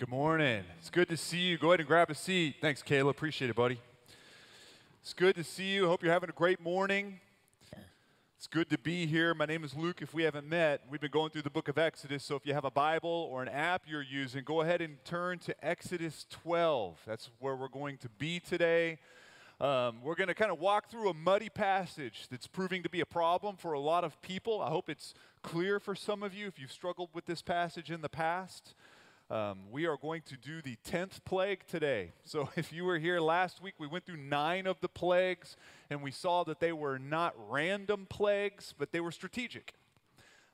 [0.00, 0.64] Good morning.
[0.78, 1.58] It's good to see you.
[1.58, 2.56] Go ahead and grab a seat.
[2.62, 3.10] Thanks, Kayla.
[3.10, 3.78] Appreciate it, buddy.
[5.02, 5.88] It's good to see you.
[5.88, 7.20] Hope you're having a great morning.
[8.38, 9.34] It's good to be here.
[9.34, 10.00] My name is Luke.
[10.00, 12.24] If we haven't met, we've been going through the book of Exodus.
[12.24, 15.38] So if you have a Bible or an app you're using, go ahead and turn
[15.40, 16.98] to Exodus 12.
[17.06, 19.00] That's where we're going to be today.
[19.60, 23.02] Um, we're going to kind of walk through a muddy passage that's proving to be
[23.02, 24.62] a problem for a lot of people.
[24.62, 25.12] I hope it's
[25.42, 28.74] clear for some of you if you've struggled with this passage in the past.
[29.30, 32.10] Um, we are going to do the 10th plague today.
[32.24, 35.56] So, if you were here last week, we went through nine of the plagues,
[35.88, 39.74] and we saw that they were not random plagues, but they were strategic.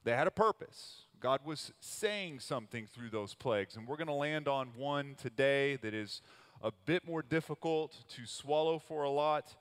[0.05, 1.07] They had a purpose.
[1.20, 5.77] God was saying something through those plagues, and we're going to land on one today
[5.77, 6.20] that is
[6.62, 9.55] a bit more difficult to swallow for a lot.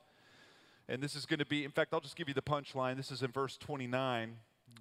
[0.90, 2.98] And this is going to be, in fact, I'll just give you the punchline.
[2.98, 4.36] This is in verse 29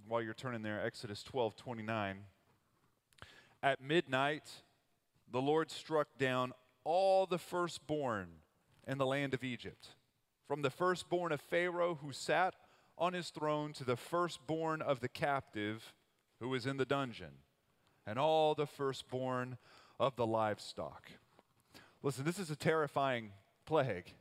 [0.09, 2.25] while you're turning there, Exodus 12 29.
[3.65, 4.51] At midnight,
[5.33, 6.53] the Lord struck down
[6.85, 8.29] all the firstborn
[8.87, 9.89] in the land of Egypt,
[10.47, 12.57] from the firstborn of Pharaoh who sat
[12.99, 15.95] on his throne to the firstborn of the captive
[16.41, 17.39] who was in the dungeon,
[18.07, 19.57] and all the firstborn
[19.99, 21.13] of the livestock.
[22.03, 23.31] Listen, this is a terrifying
[23.65, 24.13] plague.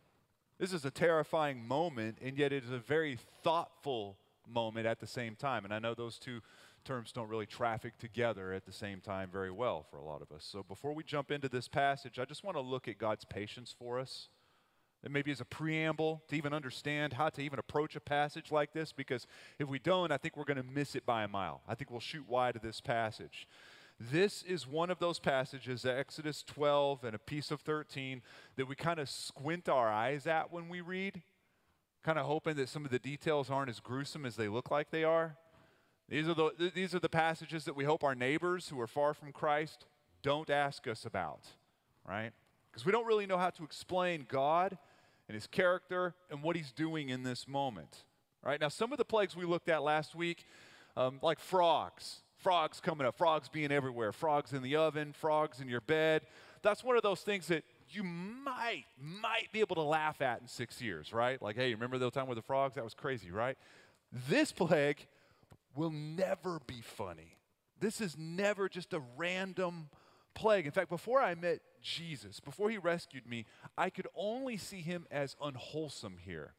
[0.58, 4.16] This is a terrifying moment, and yet it is a very thoughtful
[4.48, 5.66] moment at the same time.
[5.66, 6.40] And I know those two
[6.84, 10.31] terms don't really traffic together at the same time very well for a lot of
[10.31, 10.48] us.
[10.50, 13.73] So before we jump into this passage, I just want to look at God's patience
[13.78, 14.30] for us.
[15.03, 18.72] And maybe as a preamble to even understand how to even approach a passage like
[18.72, 19.28] this, because
[19.59, 21.62] if we don't, I think we're going to miss it by a mile.
[21.67, 23.47] I think we'll shoot wide of this passage.
[24.00, 28.22] This is one of those passages, Exodus 12 and a piece of 13,
[28.56, 31.22] that we kind of squint our eyes at when we read,
[32.03, 34.90] kind of hoping that some of the details aren't as gruesome as they look like
[34.90, 35.38] they are.
[36.09, 39.14] These are, the, these are the passages that we hope our neighbors who are far
[39.14, 39.86] from Christ
[40.22, 41.48] don't ask us about,
[42.08, 42.32] right?
[42.72, 44.78] Because we don't really know how to explain God
[45.28, 48.03] and his character and what he's doing in this moment,
[48.44, 48.59] right?
[48.59, 50.46] Now, some of the plagues we looked at last week,
[50.97, 55.70] um, like frogs, frogs coming up, frogs being everywhere, frogs in the oven, frogs in
[55.70, 56.24] your bed.
[56.62, 60.47] That's one of those things that you might, might be able to laugh at in
[60.47, 61.41] six years, right?
[61.41, 62.75] Like, hey, remember the time with the frogs?
[62.75, 63.58] That was crazy, right?
[64.30, 65.06] This plague
[65.75, 67.38] will never be funny.
[67.79, 69.89] This is never just a random
[70.34, 70.66] plague.
[70.66, 73.45] In fact, before I met Jesus, before he rescued me,
[73.78, 76.53] I could only see him as unwholesome here.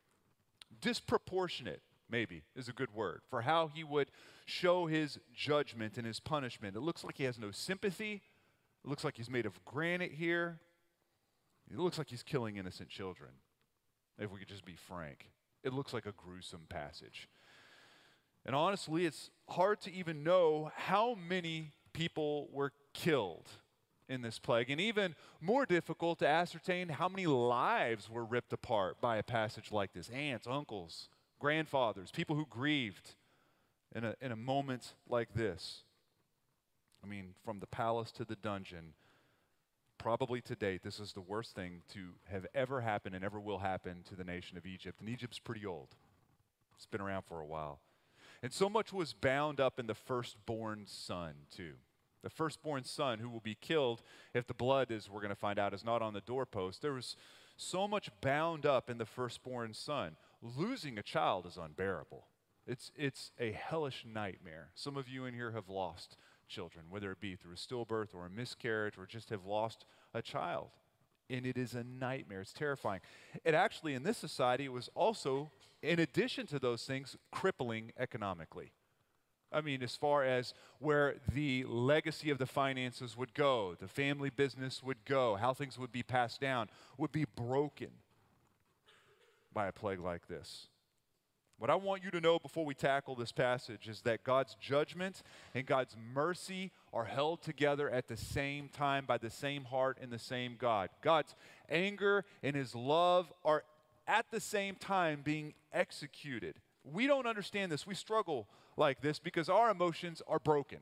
[0.81, 4.11] Disproportionate, maybe, is a good word for how he would
[4.45, 6.77] show his judgment and his punishment.
[6.77, 8.23] It looks like he has no sympathy.
[8.85, 10.61] It looks like he's made of granite here.
[11.71, 13.31] It looks like he's killing innocent children,
[14.19, 15.31] if we could just be frank.
[15.63, 17.29] It looks like a gruesome passage.
[18.47, 23.49] And honestly, it's hard to even know how many people were killed
[24.07, 29.01] in this plague, and even more difficult to ascertain how many lives were ripped apart
[29.01, 31.09] by a passage like this aunts, uncles,
[31.41, 33.15] grandfathers, people who grieved
[33.95, 35.85] in a, in a moment like this.
[37.03, 38.93] I mean, from the palace to the dungeon,
[39.97, 43.59] probably to date, this is the worst thing to have ever happened and ever will
[43.59, 45.01] happen to the nation of Egypt.
[45.01, 45.89] And Egypt's pretty old,
[46.77, 47.81] it's been around for a while.
[48.45, 51.77] And so much was bound up in the firstborn son, too.
[52.23, 54.03] The firstborn son who will be killed
[54.35, 56.83] if the blood, as we're going to find out, is not on the doorpost.
[56.83, 57.17] There was
[57.57, 60.17] so much bound up in the firstborn son.
[60.43, 62.27] Losing a child is unbearable.
[62.67, 64.73] It's, it's a hellish nightmare.
[64.75, 68.27] Some of you in here have lost children, whether it be through a stillbirth or
[68.27, 70.69] a miscarriage or just have lost a child.
[71.31, 72.43] And it is a nightmare.
[72.43, 73.01] It's terrifying.
[73.45, 75.51] It actually, in this society, was also
[75.83, 78.73] in addition to those things, crippling economically.
[79.53, 84.31] I mean, as far as where the legacy of the finances would go, the family
[84.31, 86.69] business would go, how things would be passed down,
[86.99, 87.91] would be broken
[89.53, 90.67] by a plague like this.
[91.59, 95.23] What I want you to know before we tackle this passage is that God's judgment
[95.55, 100.11] and God's mercy are held together at the same time by the same heart and
[100.11, 100.91] the same God.
[101.01, 101.35] God's
[101.71, 103.65] anger and his love are
[104.07, 106.57] at the same time being executed.
[106.85, 107.87] We don't understand this.
[107.87, 110.81] We struggle like this because our emotions are broken.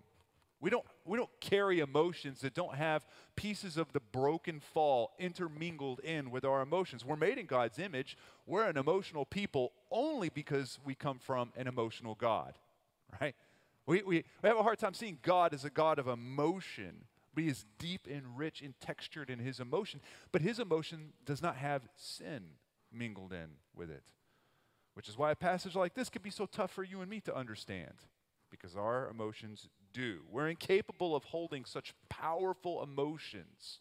[0.63, 3.05] We don't, we don't carry emotions that don't have
[3.35, 7.05] pieces of the broken fall intermingled in with our emotions.
[7.05, 8.17] We're made in God's image.
[8.47, 12.55] We're an emotional people only because we come from an emotional God,
[13.21, 13.35] right?
[13.87, 17.43] We, we, we have a hard time seeing God as a God of emotion, but
[17.43, 20.01] He is deep and rich and textured in His emotion.
[20.31, 22.45] But His emotion does not have sin
[22.93, 24.05] mingled in with it.
[24.95, 27.19] Which is why a passage like this can be so tough for you and me
[27.23, 27.95] to understand,
[28.49, 30.21] because our emotions do.
[30.31, 33.81] We're incapable of holding such powerful emotions,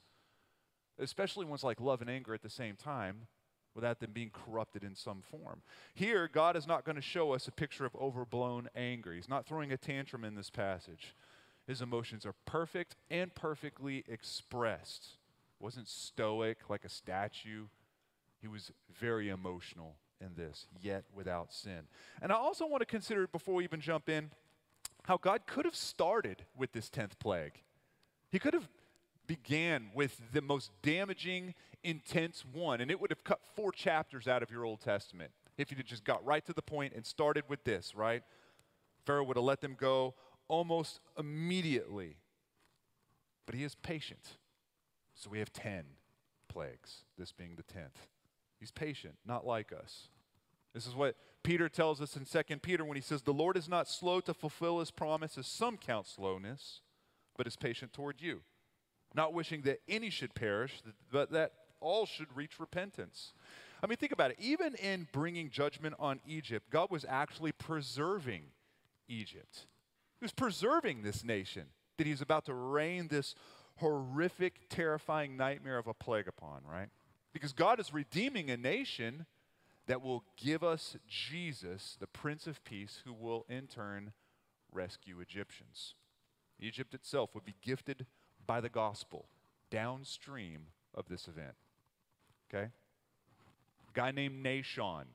[1.00, 3.28] especially ones like love and anger at the same time,
[3.74, 5.62] without them being corrupted in some form.
[5.94, 9.14] Here, God is not going to show us a picture of overblown anger.
[9.14, 11.16] He's not throwing a tantrum in this passage.
[11.68, 15.12] His emotions are perfect and perfectly expressed.
[15.60, 17.68] Wasn't stoic like a statue.
[18.42, 21.88] He was very emotional in this, yet without sin.
[22.22, 24.32] And I also want to consider before we even jump in
[25.04, 27.62] how God could have started with this 10th plague.
[28.32, 28.70] He could have
[29.28, 31.54] began with the most damaging,
[31.84, 35.72] intense one, and it would have cut four chapters out of your Old Testament if
[35.72, 38.24] you'd just got right to the point and started with this, right?
[39.06, 40.16] Pharaoh would have let them go
[40.48, 42.18] almost immediately.
[43.46, 44.38] But he is patient.
[45.16, 45.84] So we have 10
[46.48, 48.08] plagues, this being the 10th.
[48.60, 50.10] He's patient, not like us.
[50.74, 53.68] This is what Peter tells us in 2 Peter when he says, The Lord is
[53.68, 55.48] not slow to fulfill his promises.
[55.48, 56.82] Some count slowness,
[57.38, 58.42] but is patient toward you
[59.14, 60.82] not wishing that any should perish,
[61.12, 63.34] but that all should reach repentance.
[63.84, 64.38] I mean, think about it.
[64.40, 68.44] Even in bringing judgment on Egypt, God was actually preserving
[69.08, 69.66] Egypt.
[70.20, 71.66] He was preserving this nation
[71.98, 73.36] that he's about to rain this
[73.78, 76.90] horrific, terrifying nightmare of a plague upon, right?
[77.34, 79.26] Because God is redeeming a nation
[79.92, 84.14] that will give us Jesus, the Prince of Peace, who will in turn
[84.72, 85.96] rescue Egyptians.
[86.62, 88.06] Egypt itself would be gifted
[88.48, 89.26] by the gospel
[89.70, 91.56] downstream of this event.
[92.50, 92.68] Okay?
[92.70, 95.08] A guy named Nahshon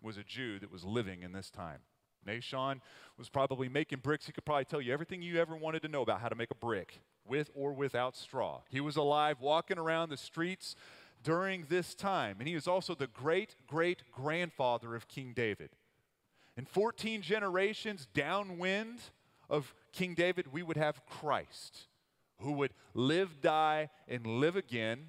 [0.00, 1.80] was a Jew that was living in this time.
[2.26, 2.80] Nahshon
[3.18, 4.24] was probably making bricks.
[4.24, 6.50] He could probably tell you everything you ever wanted to know about how to make
[6.50, 8.62] a brick with or without straw.
[8.70, 10.74] He was alive walking around the streets
[11.22, 12.36] during this time.
[12.38, 15.70] And he was also the great great grandfather of King David.
[16.56, 19.00] In 14 generations downwind
[19.48, 21.86] of King David, we would have Christ
[22.40, 25.08] who would live, die, and live again,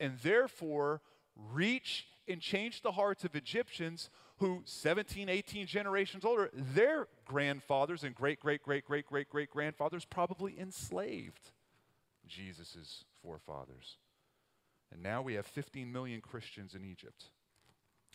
[0.00, 1.02] and therefore
[1.36, 8.14] reach and change the hearts of Egyptians who 17, 18 generations older, their grandfathers and
[8.14, 11.52] great, great, great, great, great, great grandfathers probably enslaved
[12.26, 13.98] Jesus' forefathers.
[14.92, 17.26] And now we have 15 million Christians in Egypt.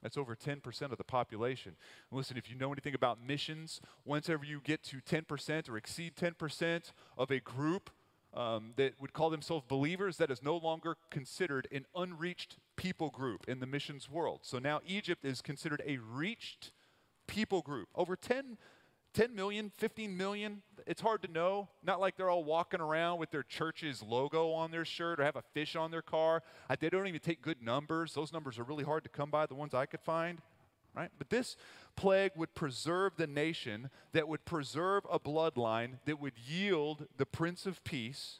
[0.01, 1.75] That's over 10% of the population.
[2.11, 6.91] listen, if you know anything about missions, whenever you get to 10% or exceed 10%
[7.17, 7.89] of a group
[8.33, 13.45] um, that would call themselves believers, that is no longer considered an unreached people group
[13.47, 14.41] in the missions world.
[14.43, 16.71] So now Egypt is considered a reached
[17.27, 17.89] people group.
[17.95, 18.57] Over 10,
[19.17, 21.67] 10 million, 15 million, it's hard to know.
[21.83, 25.35] Not like they're all walking around with their church's logo on their shirt or have
[25.35, 26.43] a fish on their car.
[26.79, 28.13] They don't even take good numbers.
[28.13, 30.39] Those numbers are really hard to come by, the ones I could find
[30.95, 31.11] right?
[31.19, 31.55] But this
[31.95, 37.67] plague would preserve the nation, that would preserve a bloodline that would yield the Prince
[37.67, 38.39] of Peace,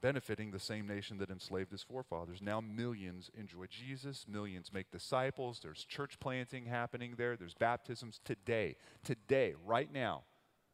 [0.00, 2.40] benefiting the same nation that enslaved his forefathers.
[2.42, 8.76] Now millions enjoy Jesus, millions make disciples, there's church planting happening there, there's baptisms today.
[9.04, 10.22] Today, right now,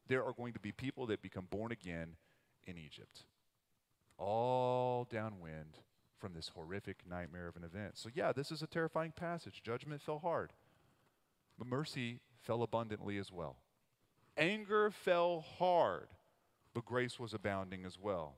[0.09, 2.17] there are going to be people that become born again
[2.65, 3.25] in Egypt.
[4.19, 5.79] All downwind
[6.19, 7.99] from this horrific nightmare of an event.
[7.99, 9.63] So, yeah, this is a terrifying passage.
[9.65, 10.53] Judgment fell hard,
[11.59, 13.57] but mercy fell abundantly as well.
[14.37, 16.09] Anger fell hard,
[16.75, 18.37] but grace was abounding as well.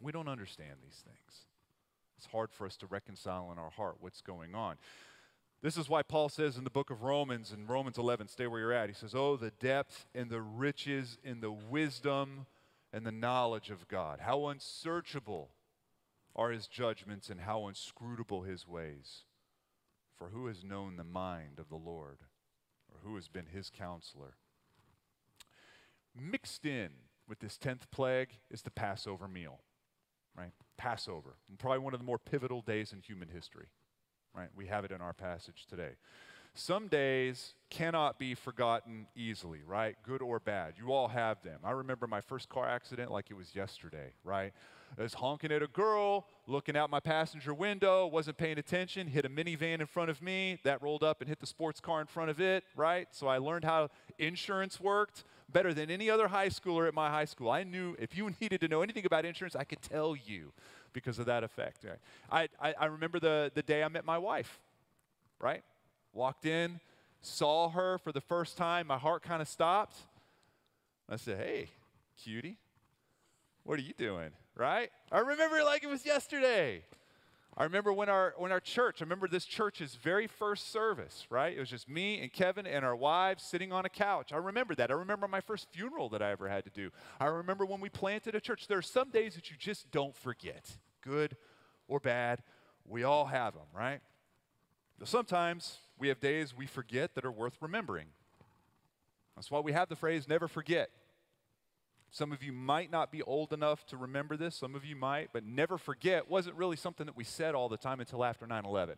[0.00, 1.46] We don't understand these things.
[2.16, 4.76] It's hard for us to reconcile in our heart what's going on.
[5.62, 8.60] This is why Paul says in the book of Romans, in Romans 11, stay where
[8.60, 12.46] you're at, he says, Oh, the depth and the riches and the wisdom
[12.92, 14.20] and the knowledge of God.
[14.20, 15.50] How unsearchable
[16.36, 19.24] are his judgments and how inscrutable his ways.
[20.16, 22.18] For who has known the mind of the Lord,
[22.90, 24.36] or who has been his counselor?
[26.14, 26.90] Mixed in
[27.28, 29.60] with this 10th plague is the Passover meal,
[30.36, 30.50] right?
[30.76, 33.66] Passover, probably one of the more pivotal days in human history,
[34.34, 34.48] right?
[34.54, 35.92] We have it in our passage today.
[36.58, 39.94] Some days cannot be forgotten easily, right?
[40.02, 40.74] Good or bad.
[40.78, 41.60] You all have them.
[41.62, 44.54] I remember my first car accident like it was yesterday, right?
[44.98, 49.26] I was honking at a girl, looking out my passenger window, wasn't paying attention, hit
[49.26, 52.06] a minivan in front of me, that rolled up and hit the sports car in
[52.06, 53.08] front of it, right?
[53.10, 57.24] So I learned how insurance worked better than any other high schooler at my high
[57.24, 57.50] school.
[57.50, 60.52] I knew if you needed to know anything about insurance, I could tell you
[60.92, 61.84] because of that effect.
[61.84, 62.48] Right?
[62.60, 64.60] I, I, I remember the, the day I met my wife,
[65.40, 65.62] right?
[66.12, 66.80] Walked in,
[67.20, 69.96] saw her for the first time, my heart kind of stopped.
[71.08, 71.70] I said, hey,
[72.22, 72.56] cutie,
[73.64, 74.30] what are you doing?
[74.56, 74.90] Right?
[75.12, 76.82] I remember like it was yesterday.
[77.58, 81.56] I remember when our when our church, I remember this church's very first service, right?
[81.56, 84.30] It was just me and Kevin and our wives sitting on a couch.
[84.30, 84.90] I remember that.
[84.90, 86.90] I remember my first funeral that I ever had to do.
[87.18, 88.68] I remember when we planted a church.
[88.68, 91.36] There are some days that you just don't forget, good
[91.88, 92.42] or bad.
[92.84, 94.00] We all have them, right?
[94.98, 98.08] But sometimes we have days we forget that are worth remembering.
[99.34, 100.90] That's why we have the phrase never forget.
[102.10, 105.30] Some of you might not be old enough to remember this, some of you might,
[105.32, 108.64] but never forget wasn't really something that we said all the time until after 9
[108.64, 108.96] 11.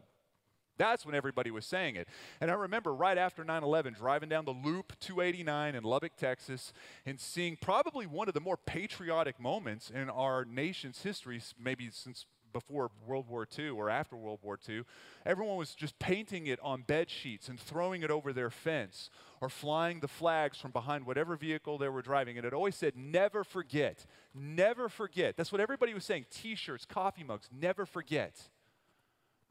[0.79, 2.09] That's when everybody was saying it.
[2.41, 6.73] And I remember right after 9 11 driving down the Loop 289 in Lubbock, Texas,
[7.05, 12.27] and seeing probably one of the more patriotic moments in our nation's history, maybe since
[12.53, 14.83] before World War II or after World War II,
[15.25, 19.49] everyone was just painting it on bed sheets and throwing it over their fence or
[19.49, 22.37] flying the flags from behind whatever vehicle they were driving.
[22.37, 25.37] And it always said, never forget, never forget.
[25.37, 28.41] That's what everybody was saying t shirts, coffee mugs, never forget.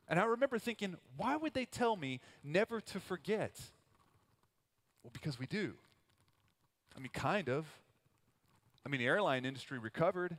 [0.07, 3.59] And I remember thinking, why would they tell me never to forget?
[5.03, 5.73] Well, because we do.
[6.95, 7.65] I mean, kind of.
[8.85, 10.37] I mean, the airline industry recovered,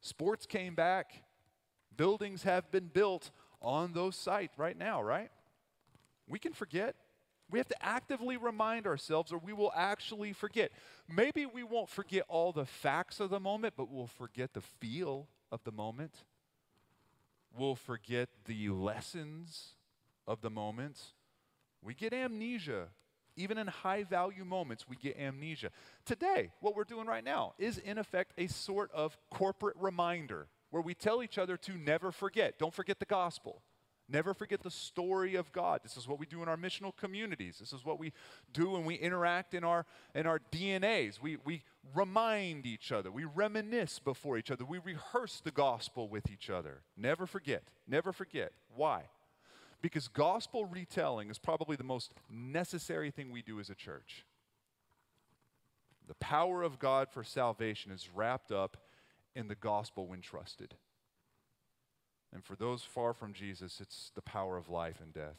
[0.00, 1.22] sports came back,
[1.96, 3.30] buildings have been built
[3.62, 5.30] on those sites right now, right?
[6.28, 6.94] We can forget.
[7.50, 10.70] We have to actively remind ourselves, or we will actually forget.
[11.08, 15.26] Maybe we won't forget all the facts of the moment, but we'll forget the feel
[15.50, 16.14] of the moment.
[17.56, 19.74] We'll forget the lessons
[20.26, 21.00] of the moment.
[21.82, 22.88] We get amnesia.
[23.36, 25.70] Even in high value moments, we get amnesia.
[26.04, 30.82] Today, what we're doing right now is, in effect, a sort of corporate reminder where
[30.82, 32.58] we tell each other to never forget.
[32.58, 33.62] Don't forget the gospel.
[34.08, 35.80] Never forget the story of God.
[35.84, 37.58] This is what we do in our missional communities.
[37.60, 38.12] This is what we
[38.52, 39.86] do when we interact in our,
[40.16, 41.20] in our DNAs.
[41.20, 41.62] We, we
[41.94, 43.12] remind each other.
[43.12, 44.64] We reminisce before each other.
[44.64, 46.82] We rehearse the gospel with each other.
[46.96, 47.62] Never forget.
[47.86, 48.52] Never forget.
[48.74, 49.04] Why?
[49.80, 54.26] Because gospel retelling is probably the most necessary thing we do as a church.
[56.08, 58.76] The power of God for salvation is wrapped up
[59.34, 60.74] in the gospel when trusted.
[62.32, 65.38] And for those far from Jesus, it's the power of life and death.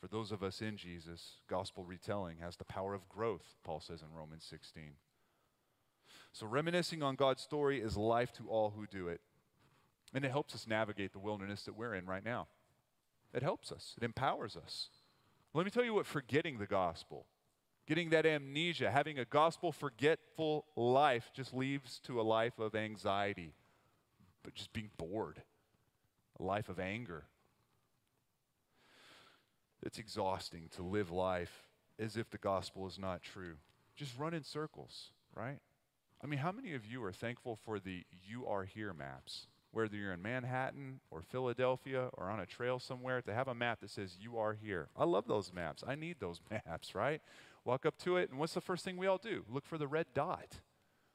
[0.00, 4.02] For those of us in Jesus, gospel retelling has the power of growth, Paul says
[4.02, 4.94] in Romans 16.
[6.32, 9.20] So, reminiscing on God's story is life to all who do it.
[10.14, 12.48] And it helps us navigate the wilderness that we're in right now.
[13.32, 14.88] It helps us, it empowers us.
[15.54, 17.26] Let me tell you what forgetting the gospel,
[17.92, 23.52] getting that amnesia, having a gospel forgetful life just leads to a life of anxiety,
[24.42, 25.42] but just being bored
[26.40, 27.24] a life of anger.
[29.82, 31.68] It's exhausting to live life
[31.98, 33.56] as if the gospel is not true.
[33.94, 35.58] Just run in circles, right?
[36.24, 39.48] I mean, how many of you are thankful for the You Are Here maps?
[39.70, 43.80] Whether you're in Manhattan or Philadelphia or on a trail somewhere, to have a map
[43.80, 44.88] that says You Are Here.
[44.96, 45.84] I love those maps.
[45.86, 47.20] I need those maps, right?
[47.64, 49.44] Walk up to it, and what's the first thing we all do?
[49.48, 50.60] Look for the red dot.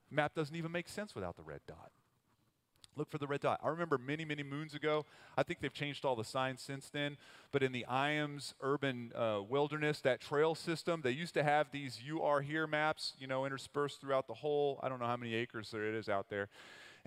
[0.10, 1.92] Map doesn't even make sense without the red dot.
[2.96, 3.60] Look for the red dot.
[3.64, 5.06] I remember many, many moons ago,
[5.38, 7.18] I think they've changed all the signs since then,
[7.52, 12.02] but in the Ijams urban uh, wilderness, that trail system, they used to have these
[12.04, 15.36] You Are Here maps, you know, interspersed throughout the whole, I don't know how many
[15.36, 16.50] acres there it is out there.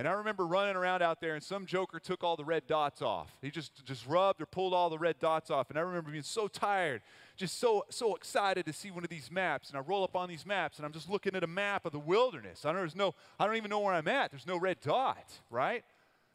[0.00, 3.02] And I remember running around out there, and some joker took all the red dots
[3.02, 3.37] off.
[3.42, 5.69] He just, just rubbed or pulled all the red dots off.
[5.69, 7.02] And I remember being so tired,
[7.37, 9.69] just so, so excited to see one of these maps.
[9.69, 11.92] And I roll up on these maps, and I'm just looking at a map of
[11.92, 12.64] the wilderness.
[12.64, 14.30] I don't, there's no, I don't even know where I'm at.
[14.30, 15.85] There's no red dot, right?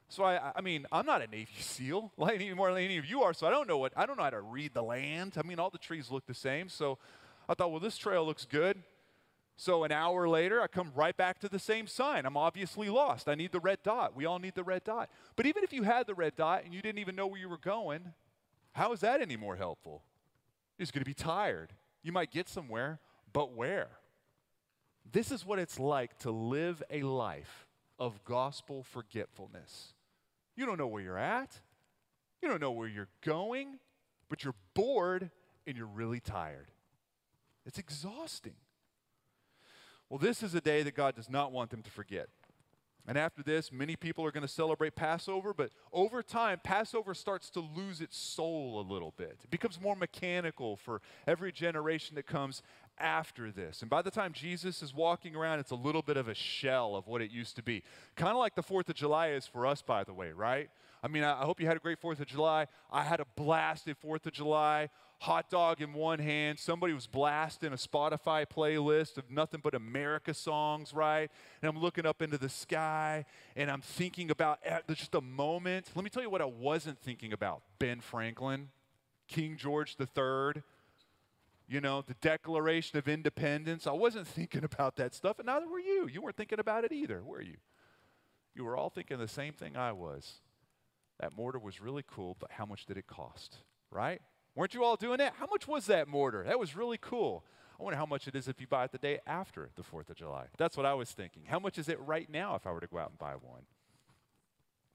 [0.10, 3.08] So I, I mean, I'm not a Navy SEAL, like any more than any of
[3.08, 3.34] you are.
[3.34, 5.38] So I don't know what I don't know how to read the land.
[5.40, 6.70] I mean, all the trees look the same.
[6.70, 7.00] So
[7.50, 8.84] I thought, well, this trail looks good.
[9.58, 12.26] So an hour later, I come right back to the same sign.
[12.26, 13.30] I'm obviously lost.
[13.30, 14.16] I need the red dot.
[14.16, 15.10] We all need the red dot.
[15.36, 17.48] But even if you had the red dot and you didn't even know where you
[17.48, 18.14] were going,
[18.74, 20.04] how is that any more helpful?
[20.78, 21.72] You're just going to be tired.
[22.04, 23.00] You might get somewhere,
[23.32, 23.88] but where?
[25.10, 29.94] This is what it's like to live a life of gospel forgetfulness.
[30.58, 31.62] You don't know where you're at,
[32.42, 33.80] you don't know where you're going,
[34.28, 35.32] but you're bored
[35.66, 36.72] and you're really tired.
[37.66, 38.56] It's exhausting.
[40.10, 42.30] Well, this is a day that God does not want them to forget.
[43.08, 47.52] And after this, many people are going to celebrate Passover, but over time, Passover starts
[47.52, 49.38] to lose its soul a little bit.
[49.44, 52.64] It becomes more mechanical for every generation that comes
[52.98, 53.82] after this.
[53.82, 56.96] And by the time Jesus is walking around, it's a little bit of a shell
[56.96, 57.84] of what it used to be.
[58.16, 60.70] Kind of like the 4th of July is for us, by the way, right?
[61.06, 62.66] I mean, I hope you had a great 4th of July.
[62.92, 64.90] I had a blasted 4th of July.
[65.20, 66.58] Hot dog in one hand.
[66.58, 71.30] Somebody was blasting a Spotify playlist of nothing but America songs, right?
[71.62, 75.92] And I'm looking up into the sky and I'm thinking about just a moment.
[75.94, 78.70] Let me tell you what I wasn't thinking about Ben Franklin,
[79.28, 80.64] King George III
[81.68, 83.88] you know, the Declaration of Independence.
[83.88, 86.08] I wasn't thinking about that stuff, and neither were you.
[86.08, 87.58] You weren't thinking about it either, were you?
[88.54, 90.42] You were all thinking the same thing I was.
[91.20, 93.58] That mortar was really cool, but how much did it cost,
[93.90, 94.22] right?
[94.56, 95.34] Weren't you all doing that?
[95.38, 96.44] How much was that mortar?
[96.44, 97.44] That was really cool.
[97.80, 100.10] I wonder how much it is if you buy it the day after the 4th
[100.10, 100.46] of July.
[100.58, 101.44] That's what I was thinking.
[101.46, 103.64] How much is it right now if I were to go out and buy one?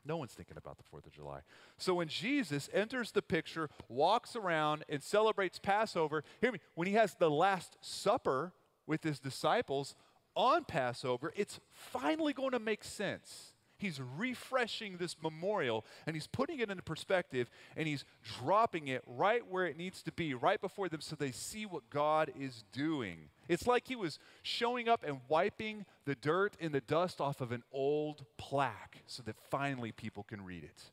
[0.05, 1.41] No one's thinking about the 4th of July.
[1.77, 6.95] So when Jesus enters the picture, walks around, and celebrates Passover, hear me, when he
[6.95, 8.55] has the Last Supper
[8.87, 9.95] with his disciples
[10.35, 13.50] on Passover, it's finally going to make sense
[13.81, 18.05] he's refreshing this memorial and he's putting it into perspective and he's
[18.39, 21.91] dropping it right where it needs to be, right before them, so they see what
[21.91, 23.31] God is doing.
[23.49, 27.53] It's like he was showing up and wiping the dirt and the dust off of
[27.53, 30.91] an old plaque so that finally people can read it.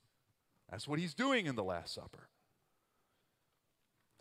[0.70, 2.30] That's what he's doing in the Last Supper.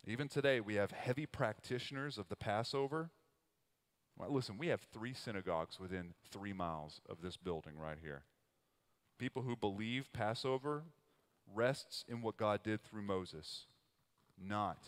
[0.07, 3.11] Even today, we have heavy practitioners of the Passover.
[4.17, 8.23] Well, listen, we have three synagogues within three miles of this building right here.
[9.19, 10.85] People who believe Passover
[11.55, 13.67] rests in what God did through Moses,
[14.39, 14.79] not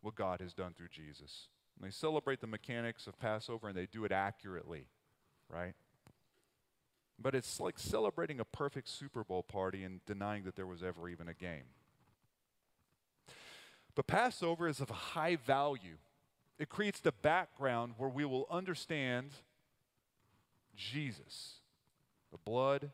[0.00, 1.48] what God has done through Jesus.
[1.76, 4.86] And they celebrate the mechanics of Passover and they do it accurately,
[5.48, 5.74] right?
[7.18, 11.08] But it's like celebrating a perfect Super Bowl party and denying that there was ever
[11.08, 11.64] even a game.
[13.94, 15.98] But Passover is of high value.
[16.58, 19.32] It creates the background where we will understand
[20.74, 21.56] Jesus,
[22.30, 22.90] the blood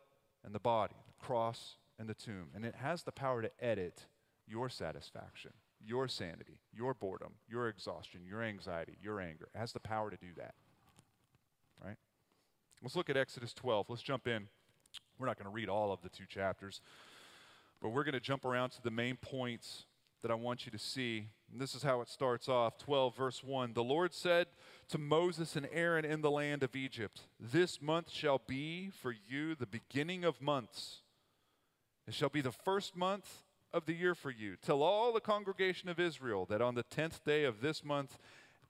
[0.47, 2.49] and the body, the cross and the tomb.
[2.55, 4.07] And it has the power to edit
[4.47, 5.51] your satisfaction,
[5.85, 9.49] your sanity, your boredom, your exhaustion, your anxiety, your anger.
[9.55, 10.55] It has the power to do that.
[11.85, 11.97] Right?
[12.83, 13.91] Let's look at Exodus 12.
[13.91, 14.47] Let's jump in.
[15.19, 16.81] We're not going to read all of the two chapters,
[17.83, 19.85] but we're going to jump around to the main points
[20.23, 21.29] that I want you to see.
[21.53, 23.73] This is how it starts off 12, verse 1.
[23.73, 24.47] The Lord said
[24.89, 29.55] to Moses and Aaron in the land of Egypt, This month shall be for you
[29.55, 31.03] the beginning of months.
[32.07, 34.57] It shall be the first month of the year for you.
[34.57, 38.19] Tell all the congregation of Israel that on the tenth day of this month,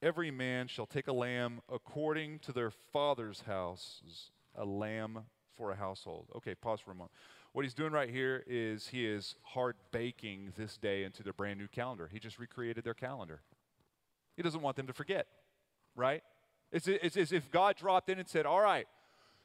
[0.02, 5.24] every man shall take a lamb according to their father's houses, a lamb
[5.56, 6.26] for a household.
[6.36, 7.12] Okay, pause for a moment.
[7.56, 11.58] What he's doing right here is he is hard baking this day into their brand
[11.58, 12.06] new calendar.
[12.12, 13.40] He just recreated their calendar.
[14.36, 15.26] He doesn't want them to forget,
[15.94, 16.22] right?
[16.70, 18.86] It's, it's as if God dropped in and said, All right,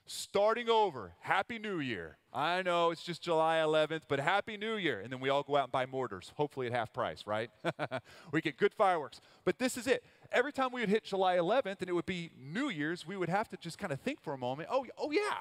[0.07, 2.17] starting over, Happy New Year.
[2.33, 4.99] I know it's just July 11th, but Happy New Year.
[4.99, 7.49] And then we all go out and buy mortars, hopefully at half price, right?
[8.33, 9.21] we get good fireworks.
[9.45, 10.03] But this is it.
[10.33, 13.29] Every time we would hit July 11th and it would be New Year's, we would
[13.29, 15.37] have to just kind of think for a moment, oh, oh yeah,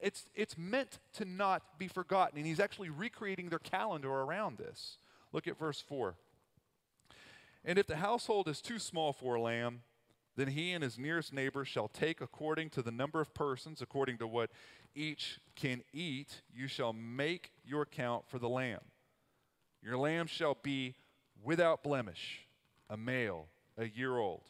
[0.00, 2.38] it's, it's meant to not be forgotten.
[2.38, 4.98] And he's actually recreating their calendar around this.
[5.32, 6.14] Look at verse 4.
[7.64, 9.82] And if the household is too small for a lamb,
[10.36, 14.18] then he and his nearest neighbor shall take according to the number of persons, according
[14.18, 14.50] to what
[14.94, 18.80] each can eat, you shall make your count for the lamb.
[19.82, 20.94] Your lamb shall be
[21.42, 22.46] without blemish,
[22.88, 24.42] a male, a year old.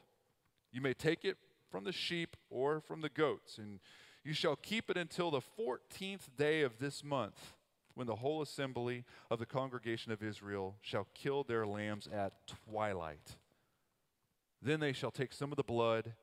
[0.72, 1.36] You may take it
[1.70, 3.80] from the sheep or from the goats, and
[4.24, 7.54] you shall keep it until the 14th day of this month,
[7.94, 13.36] when the whole assembly of the congregation of Israel shall kill their lambs at twilight.
[14.62, 16.14] Then they shall take some of the blood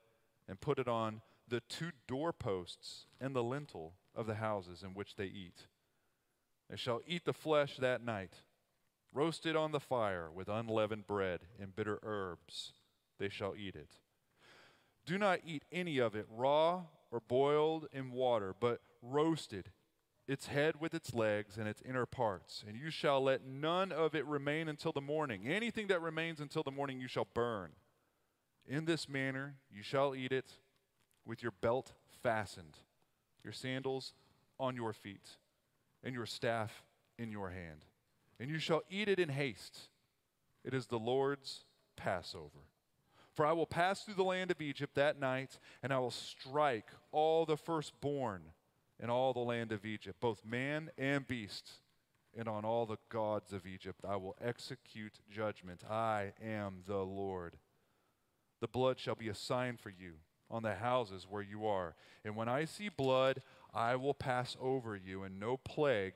[0.48, 5.16] and put it on the two doorposts and the lintel of the houses in which
[5.16, 5.68] they eat.
[6.70, 8.34] They shall eat the flesh that night,
[9.14, 12.74] roasted on the fire with unleavened bread and bitter herbs.
[13.20, 14.00] They shall eat it.
[15.06, 16.84] Do not eat any of it raw
[17.16, 19.72] or boiled in water, but roasted,
[20.28, 22.62] its head with its legs and its inner parts.
[22.68, 25.48] And you shall let none of it remain until the morning.
[25.48, 27.72] Anything that remains until the morning you shall burn.
[28.68, 30.58] In this manner you shall eat it
[31.26, 32.80] with your belt fastened,
[33.46, 34.14] your sandals
[34.60, 35.38] on your feet,
[36.04, 36.84] and your staff
[37.18, 37.86] in your hand.
[38.42, 39.88] And you shall eat it in haste.
[40.66, 41.64] It is the Lord's
[41.96, 42.66] Passover.
[43.36, 46.88] For I will pass through the land of Egypt that night, and I will strike
[47.12, 48.42] all the firstborn
[48.98, 51.70] in all the land of Egypt, both man and beast,
[52.38, 55.84] and on all the gods of Egypt I will execute judgment.
[55.90, 57.58] I am the Lord.
[58.62, 60.14] The blood shall be a sign for you
[60.50, 61.96] on the houses where you are.
[62.24, 63.42] And when I see blood,
[63.74, 66.16] I will pass over you, and no plague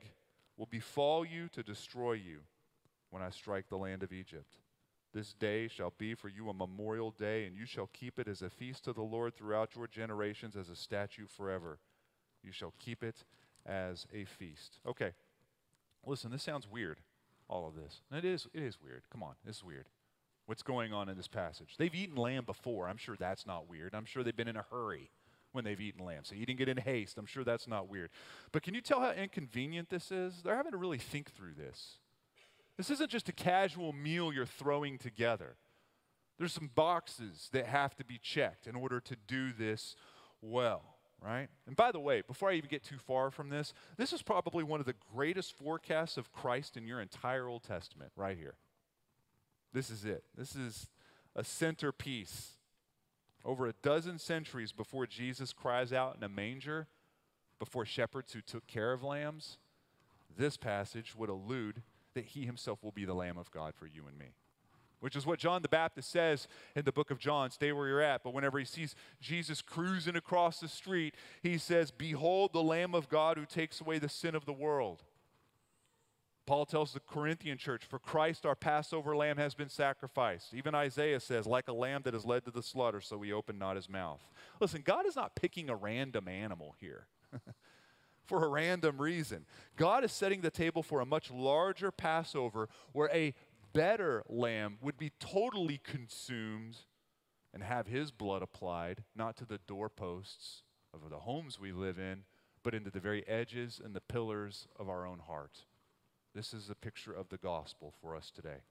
[0.56, 2.40] will befall you to destroy you
[3.10, 4.56] when I strike the land of Egypt.
[5.12, 8.42] This day shall be for you a memorial day, and you shall keep it as
[8.42, 11.78] a feast to the Lord throughout your generations, as a statute forever.
[12.42, 13.24] You shall keep it
[13.66, 14.78] as a feast.
[14.86, 15.12] Okay,
[16.06, 16.98] listen, this sounds weird,
[17.48, 18.02] all of this.
[18.12, 19.02] It is, it is weird.
[19.10, 19.86] Come on, it's weird.
[20.46, 21.76] What's going on in this passage?
[21.76, 22.88] They've eaten lamb before.
[22.88, 23.94] I'm sure that's not weird.
[23.94, 25.10] I'm sure they've been in a hurry
[25.52, 26.22] when they've eaten lamb.
[26.24, 28.10] So eating it in haste, I'm sure that's not weird.
[28.50, 30.42] But can you tell how inconvenient this is?
[30.42, 31.99] They're having to really think through this.
[32.80, 35.56] This isn't just a casual meal you're throwing together.
[36.38, 39.94] There's some boxes that have to be checked in order to do this
[40.40, 41.48] well, right?
[41.66, 44.64] And by the way, before I even get too far from this, this is probably
[44.64, 48.54] one of the greatest forecasts of Christ in your entire Old Testament, right here.
[49.74, 50.24] This is it.
[50.34, 50.88] This is
[51.36, 52.52] a centerpiece.
[53.44, 56.86] Over a dozen centuries before Jesus cries out in a manger,
[57.58, 59.58] before shepherds who took care of lambs,
[60.34, 61.82] this passage would allude
[62.14, 64.34] that he himself will be the Lamb of God for you and me.
[65.00, 66.46] Which is what John the Baptist says
[66.76, 68.22] in the book of John stay where you're at.
[68.22, 73.08] But whenever he sees Jesus cruising across the street, he says, Behold the Lamb of
[73.08, 75.02] God who takes away the sin of the world.
[76.46, 80.52] Paul tells the Corinthian church, For Christ our Passover lamb has been sacrificed.
[80.52, 83.58] Even Isaiah says, Like a lamb that is led to the slaughter, so he opened
[83.58, 84.20] not his mouth.
[84.60, 87.06] Listen, God is not picking a random animal here.
[88.26, 89.46] for a random reason.
[89.76, 93.34] God is setting the table for a much larger Passover where a
[93.72, 96.78] better lamb would be totally consumed
[97.52, 100.62] and have his blood applied, not to the doorposts
[100.94, 102.24] of the homes we live in,
[102.62, 105.64] but into the very edges and the pillars of our own heart.
[106.34, 108.62] This is a picture of the gospel for us today.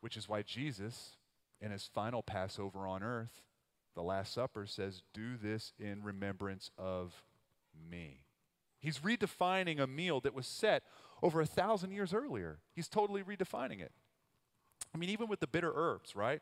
[0.00, 1.16] Which is why Jesus,
[1.60, 3.42] in his final Passover on earth,
[3.94, 7.22] the Last Supper, says, Do this in remembrance of
[7.90, 8.20] me.
[8.78, 10.82] He's redefining a meal that was set
[11.22, 12.58] over a thousand years earlier.
[12.74, 13.92] He's totally redefining it.
[14.94, 16.40] I mean, even with the bitter herbs, right?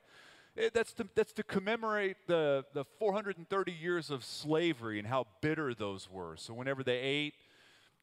[0.56, 5.74] It, that's, to, that's to commemorate the, the 430 years of slavery and how bitter
[5.74, 6.36] those were.
[6.36, 7.34] So, whenever they ate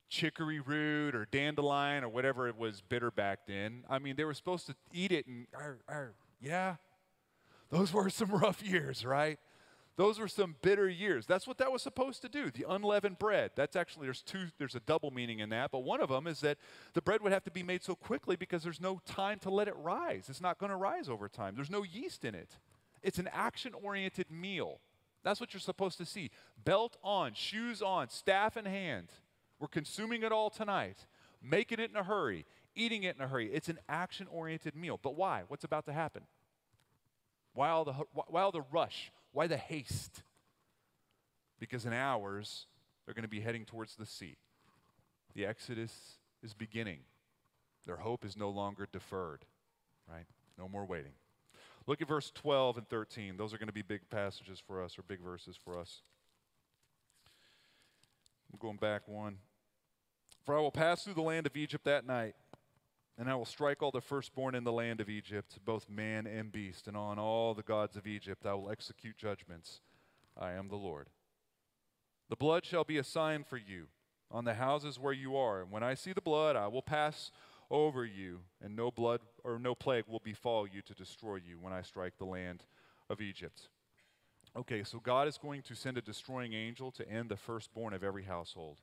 [0.10, 4.34] chicory root or dandelion or whatever it was bitter back then, I mean, they were
[4.34, 5.48] supposed to eat it and,
[6.41, 6.76] yeah,
[7.70, 9.39] those were some rough years, right?
[9.97, 11.25] Those were some bitter years.
[11.25, 12.49] That's what that was supposed to do.
[12.49, 13.51] The unleavened bread.
[13.56, 16.39] That's actually there's two there's a double meaning in that, but one of them is
[16.41, 16.58] that
[16.93, 19.67] the bread would have to be made so quickly because there's no time to let
[19.67, 20.27] it rise.
[20.30, 21.56] It's not going to rise over time.
[21.56, 22.58] There's no yeast in it.
[23.04, 24.80] It's an action-oriented meal.
[25.23, 26.32] That's what you're supposed to see.
[26.63, 29.10] Belt on, shoes on, staff in hand.
[29.60, 31.06] We're consuming it all tonight.
[31.43, 33.51] Making it in a hurry, eating it in a hurry.
[33.51, 34.99] It's an action-oriented meal.
[35.01, 35.43] But why?
[35.47, 36.23] What's about to happen?
[37.54, 39.12] Why all the, why all the rush?
[39.32, 40.24] Why the haste?
[41.60, 42.65] Because in hours,
[43.06, 44.38] they're going to be heading towards the sea.
[45.34, 47.00] The Exodus is beginning.
[47.86, 49.46] Their hope is no longer deferred,
[50.10, 50.26] right?
[50.58, 51.13] No more waiting.
[51.88, 53.38] Look at verse 12 and 13.
[53.38, 56.02] Those are going to be big passages for us, or big verses for us.
[58.52, 59.38] I'm going back one.
[60.46, 62.36] For I will pass through the land of Egypt that night
[63.21, 66.51] and I will strike all the firstborn in the land of Egypt, both man and
[66.51, 69.81] beast, and on all the gods of Egypt I will execute judgments.
[70.36, 71.07] I am the Lord.
[72.31, 73.89] The blood shall be a sign for you
[74.31, 77.29] on the houses where you are, and when I see the blood, I will pass
[77.69, 81.73] over you, and no blood or no plague will befall you to destroy you when
[81.73, 82.63] I strike the land
[83.07, 83.69] of Egypt.
[84.57, 88.03] Okay, so God is going to send a destroying angel to end the firstborn of
[88.03, 88.79] every household.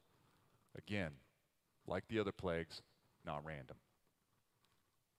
[0.77, 1.15] Again,
[1.89, 2.83] like the other plagues,
[3.27, 3.79] not random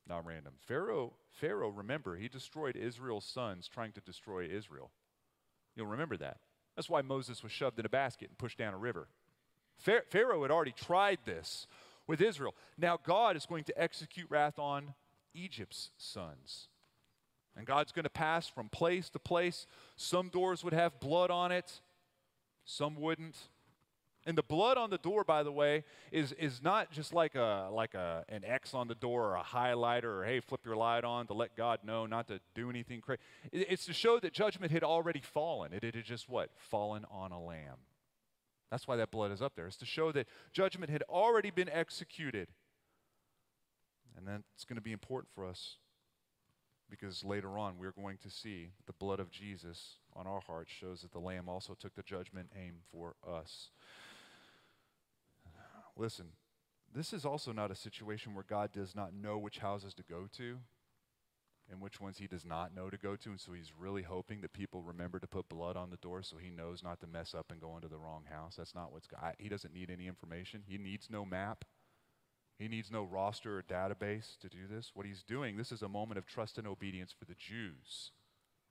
[0.10, 0.54] not random.
[0.60, 4.92] Pharaoh, Pharaoh, remember, he destroyed Israel's sons trying to destroy Israel.
[5.76, 6.38] You'll remember that.
[6.76, 9.08] That's why Moses was shoved in a basket and pushed down a river.
[9.78, 11.68] Pharaoh had already tried this
[12.08, 12.56] with Israel.
[12.78, 14.94] Now God is going to execute wrath on
[15.34, 16.68] Egypt's sons.
[17.56, 19.68] And God's going to pass from place to place.
[19.96, 21.82] Some doors would have blood on it,
[22.66, 23.38] some wouldn't.
[24.30, 27.68] And the blood on the door, by the way, is, is not just like, a,
[27.74, 31.04] like a, an X on the door or a highlighter or, hey, flip your light
[31.04, 33.20] on to let God know not to do anything crazy.
[33.52, 35.74] It's to show that judgment had already fallen.
[35.74, 36.52] It had just what?
[36.58, 37.78] Fallen on a lamb.
[38.70, 39.66] That's why that blood is up there.
[39.66, 42.50] It's to show that judgment had already been executed.
[44.16, 45.78] And that's going to be important for us
[46.88, 51.02] because later on we're going to see the blood of Jesus on our hearts shows
[51.02, 53.70] that the Lamb also took the judgment aim for us.
[56.00, 56.28] Listen,
[56.96, 60.28] this is also not a situation where God does not know which houses to go
[60.38, 60.60] to.
[61.72, 63.30] and which ones he does not know to go to.
[63.30, 66.38] And so he's really hoping that people remember to put blood on the door so
[66.38, 68.56] he knows not to mess up and go into the wrong house.
[68.58, 69.36] That's not what's God.
[69.38, 70.64] He doesn't need any information.
[70.68, 71.66] He needs no map.
[72.58, 74.92] He needs no roster or database to do this.
[74.94, 78.12] What he's doing, this is a moment of trust and obedience for the Jews.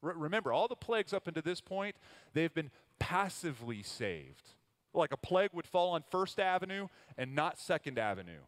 [0.02, 1.96] Re- remember, all the plagues up until this point,
[2.34, 4.54] they've been passively saved.
[4.98, 8.40] Like a plague would fall on First Avenue and not Second Avenue.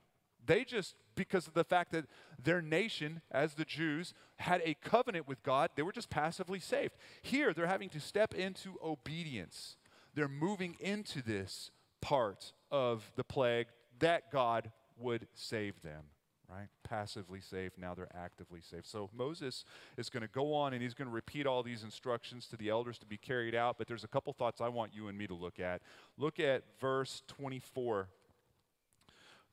[0.44, 2.06] They just, because of the fact that
[2.42, 6.94] their nation, as the Jews, had a covenant with God, they were just passively saved.
[7.22, 9.76] Here, they're having to step into obedience.
[10.14, 16.04] They're moving into this part of the plague that God would save them,
[16.50, 16.68] right?
[16.82, 18.86] Passively saved, now they're actively saved.
[18.86, 19.64] So Moses
[19.96, 22.68] is going to go on and he's going to repeat all these instructions to the
[22.68, 25.26] elders to be carried out, but there's a couple thoughts I want you and me
[25.26, 25.82] to look at.
[26.18, 28.08] Look at verse 24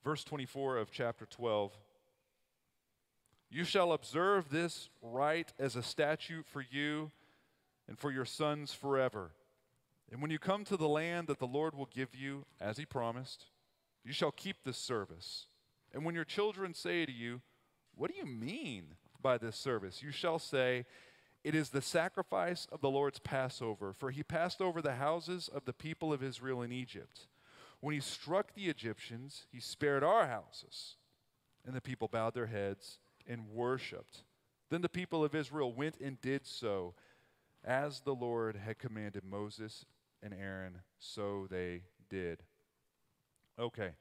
[0.08, 1.74] Verse 24 of chapter 12
[3.50, 7.12] You shall observe this rite as a statute for you
[7.90, 9.32] and for your sons forever.
[10.10, 12.86] And when you come to the land that the Lord will give you, as he
[12.86, 13.48] promised,
[14.06, 15.48] you shall keep this service.
[15.94, 17.42] And when your children say to you,
[17.96, 20.04] What do you mean by this service?
[20.04, 20.86] You shall say,
[21.44, 25.66] It is the sacrifice of the Lord's Passover, for he passed over the houses of
[25.66, 27.28] the people of Israel in Egypt.
[27.80, 30.96] When he struck the Egyptians, he spared our houses.
[31.66, 32.98] And the people bowed their heads
[33.28, 34.24] and worshiped.
[34.70, 36.96] Then the people of Israel went and did so
[37.64, 39.86] as the Lord had commanded Moses
[40.24, 42.44] and Aaron, so they did.
[43.60, 43.92] Okay,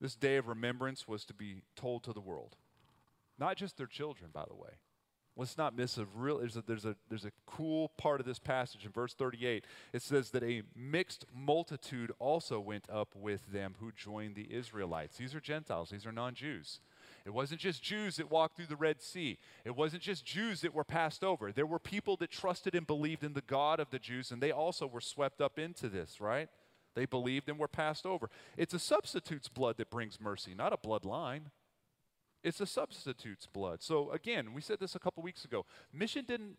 [0.00, 2.56] this day of remembrance was to be told to the world,
[3.38, 4.78] not just their children, by the way.
[5.38, 8.38] Let's not miss a real, there's a, there's, a, there's a cool part of this
[8.38, 9.66] passage in verse 38.
[9.92, 15.18] It says that a mixed multitude also went up with them who joined the Israelites.
[15.18, 16.80] These are Gentiles, these are non Jews.
[17.26, 19.36] It wasn't just Jews that walked through the Red Sea.
[19.64, 21.52] It wasn't just Jews that were passed over.
[21.52, 24.52] There were people that trusted and believed in the God of the Jews, and they
[24.52, 26.48] also were swept up into this, right?
[26.96, 28.28] They believed and were passed over.
[28.56, 31.42] It's a substitute's blood that brings mercy, not a bloodline.
[32.42, 33.82] It's a substitute's blood.
[33.82, 35.64] So again, we said this a couple weeks ago.
[35.92, 36.56] Mission didn't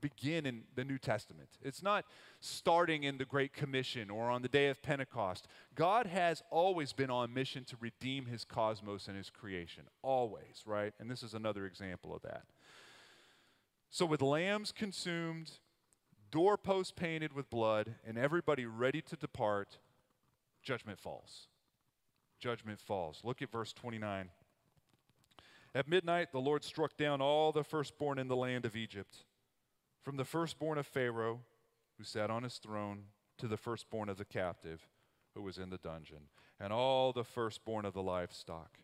[0.00, 1.48] begin in the New Testament.
[1.62, 2.04] It's not
[2.40, 5.48] starting in the Great Commission or on the day of Pentecost.
[5.74, 9.84] God has always been on mission to redeem his cosmos and his creation.
[10.02, 10.92] Always, right?
[10.98, 12.44] And this is another example of that.
[13.90, 15.52] So, with lambs consumed,
[16.34, 19.78] doorposts painted with blood, and everybody ready to depart,
[20.64, 21.46] judgment falls.
[22.40, 23.20] Judgment falls.
[23.22, 24.30] Look at verse 29.
[25.76, 29.18] At midnight, the Lord struck down all the firstborn in the land of Egypt,
[30.02, 31.38] from the firstborn of Pharaoh,
[31.98, 33.04] who sat on his throne,
[33.38, 34.88] to the firstborn of the captive,
[35.36, 38.78] who was in the dungeon, and all the firstborn of the livestock.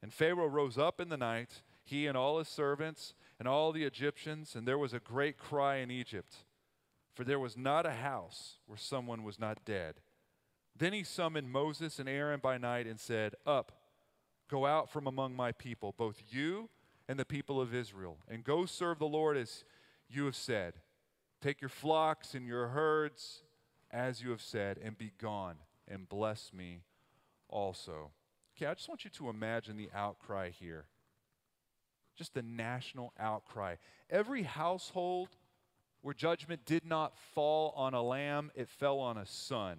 [0.00, 3.82] And Pharaoh rose up in the night, he and all his servants, and all the
[3.82, 6.44] Egyptians, and there was a great cry in Egypt,
[7.14, 9.94] for there was not a house where someone was not dead.
[10.76, 13.72] Then he summoned Moses and Aaron by night and said, Up
[14.48, 16.68] Go out from among my people, both you
[17.08, 19.64] and the people of Israel, and go serve the Lord as
[20.08, 20.74] you have said.
[21.40, 23.42] Take your flocks and your herds
[23.90, 25.56] as you have said, and be gone,
[25.88, 26.82] and bless me
[27.48, 28.10] also.
[28.56, 30.86] Okay, I just want you to imagine the outcry here.
[32.16, 33.76] Just the national outcry.
[34.10, 35.30] Every household
[36.04, 39.78] where judgment did not fall on a lamb, it fell on a son.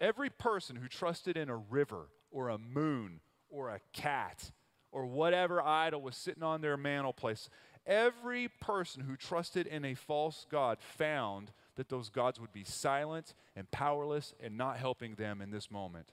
[0.00, 4.50] Every person who trusted in a river or a moon or a cat
[4.90, 7.48] or whatever idol was sitting on their mantle place.
[7.86, 13.34] Every person who trusted in a false God found that those gods would be silent
[13.54, 16.08] and powerless and not helping them in this moment.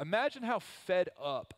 [0.00, 1.54] Imagine how fed up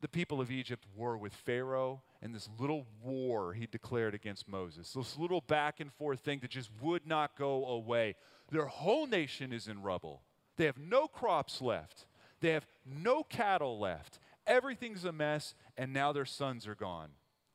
[0.00, 4.92] the people of Egypt were with Pharaoh and this little war he declared against Moses.
[4.92, 8.14] This little back and forth thing that just would not go away.
[8.50, 10.22] Their whole nation is in rubble.
[10.56, 12.06] They have no crops left.
[12.40, 14.18] They have no cattle left.
[14.46, 17.10] Everything's a mess, and now their sons are gone.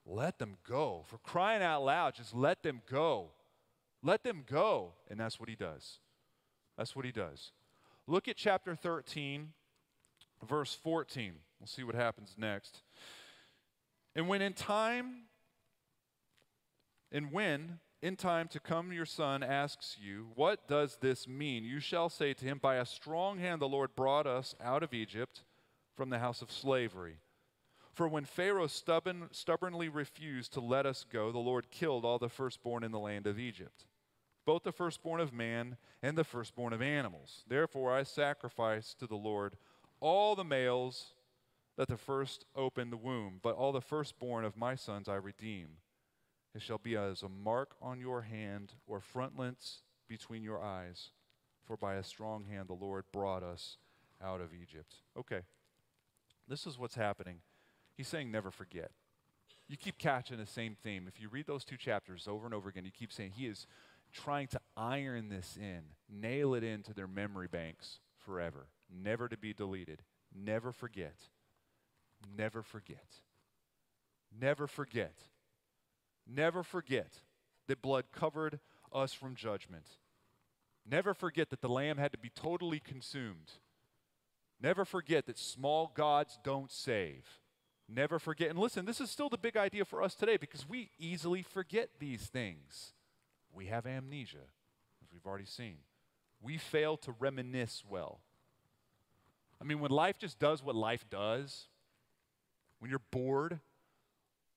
[0.06, 1.03] Let them go.
[1.08, 3.32] For crying out loud, just let them go.
[4.01, 4.93] Let them go.
[5.10, 5.99] And that's what he does.
[6.77, 7.51] That's what he does.
[8.06, 9.53] Look at chapter 13,
[10.45, 11.36] verse 14.
[11.63, 12.82] We'll see what happens next.
[14.17, 15.28] And when in time,
[17.10, 21.63] and when in time to come your son asks you, What does this mean?
[21.63, 24.93] You shall say to him, By a strong hand the Lord brought us out of
[24.93, 25.43] Egypt
[25.95, 27.19] from the house of slavery.
[27.93, 32.28] For when Pharaoh stubborn, stubbornly refused to let us go, the Lord killed all the
[32.28, 33.86] firstborn in the land of Egypt,
[34.45, 37.45] both the firstborn of man and the firstborn of animals.
[37.47, 39.56] Therefore I sacrifice to the Lord
[40.02, 41.13] all the males
[41.77, 45.77] Let the first open the womb, but all the firstborn of my sons I redeem.
[46.53, 51.09] It shall be as a mark on your hand or frontlets between your eyes.
[51.65, 53.77] For by a strong hand the Lord brought us
[54.23, 54.95] out of Egypt.
[55.17, 55.41] Okay,
[56.47, 57.38] this is what's happening.
[57.95, 58.91] He's saying, never forget.
[59.67, 61.05] You keep catching the same theme.
[61.07, 63.65] If you read those two chapters over and over again, you keep saying, He is
[64.12, 69.53] trying to iron this in, nail it into their memory banks forever, never to be
[69.53, 70.03] deleted.
[70.36, 71.15] Never forget.
[72.38, 73.21] Never forget.
[74.39, 75.15] Never forget.
[76.27, 77.13] Never forget
[77.67, 78.59] that blood covered
[78.91, 79.86] us from judgment.
[80.89, 83.51] Never forget that the lamb had to be totally consumed.
[84.62, 87.39] Never forget that small gods don't save.
[87.88, 88.49] Never forget.
[88.49, 91.89] And listen, this is still the big idea for us today because we easily forget
[91.99, 92.93] these things.
[93.53, 94.47] We have amnesia,
[95.03, 95.77] as we've already seen.
[96.41, 98.21] We fail to reminisce well.
[99.62, 101.67] I mean, when life just does what life does,
[102.84, 103.62] when you're bored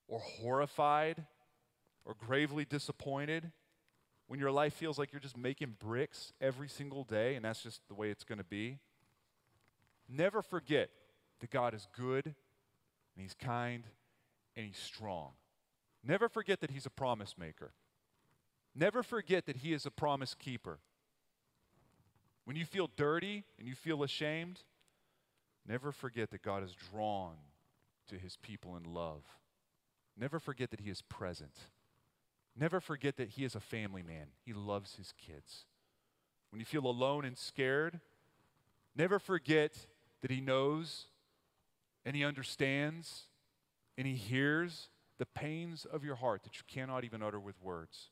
[0.09, 1.25] or horrified
[2.05, 3.53] or gravely disappointed,
[4.27, 7.83] when your life feels like you're just making bricks every single day and that's just
[7.87, 8.79] the way it's going to be,
[10.09, 10.91] never forget
[11.39, 12.35] that God is good and
[13.17, 13.85] He's kind
[14.57, 15.31] and He's strong.
[16.03, 17.75] Never forget that He's a promise maker.
[18.75, 20.81] Never forget that He is a promise keeper.
[22.45, 24.65] When you feel dirty and you feel ashamed,
[25.65, 27.37] never forget that God is drawn
[28.09, 29.23] to His people in love.
[30.17, 31.57] Never forget that He is present.
[32.59, 34.29] Never forget that He is a family man.
[34.45, 35.67] He loves His kids.
[36.51, 38.01] When you feel alone and scared,
[38.97, 39.87] never forget
[40.23, 41.07] that He knows
[42.05, 43.25] and He understands
[43.99, 44.89] and He hears
[45.19, 48.11] the pains of your heart that you cannot even utter with words.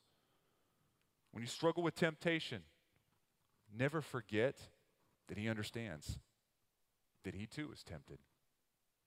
[1.31, 2.61] When you struggle with temptation,
[3.75, 4.55] never forget
[5.27, 6.19] that He understands,
[7.23, 8.19] that He too is tempted.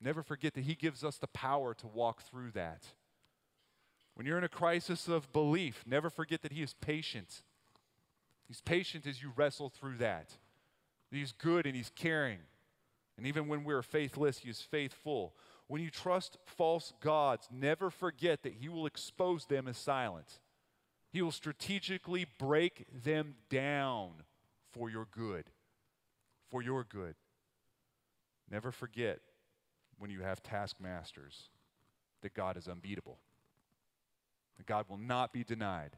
[0.00, 2.84] Never forget that He gives us the power to walk through that.
[4.14, 7.42] When you're in a crisis of belief, never forget that He is patient.
[8.46, 10.32] He's patient as you wrestle through that.
[11.11, 12.38] He's good and He's caring.
[13.16, 15.34] And even when we're faithless, He is faithful.
[15.66, 20.40] When you trust false gods, never forget that He will expose them as silent.
[21.12, 24.12] He will strategically break them down
[24.72, 25.46] for your good.
[26.50, 27.16] For your good.
[28.50, 29.20] Never forget
[29.98, 31.48] when you have taskmasters
[32.22, 33.18] that God is unbeatable,
[34.56, 35.96] that God will not be denied,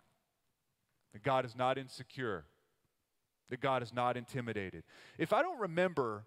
[1.13, 2.45] that God is not insecure,
[3.49, 4.85] that God is not intimidated.
[5.19, 6.25] If I don't remember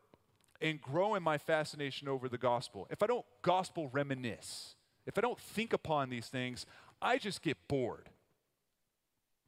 [0.62, 5.22] and grow in my fascination over the gospel, if I don't gospel reminisce, if I
[5.22, 6.66] don't think upon these things,
[7.02, 8.10] I just get bored.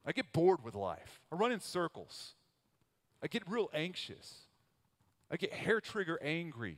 [0.06, 1.22] I get bored with life.
[1.32, 2.36] I run in circles.
[3.24, 4.42] I get real anxious.
[5.32, 6.78] I get hair trigger angry.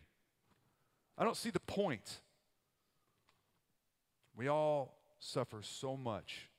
[1.17, 2.21] I don't see the point.
[4.35, 6.49] We all suffer so much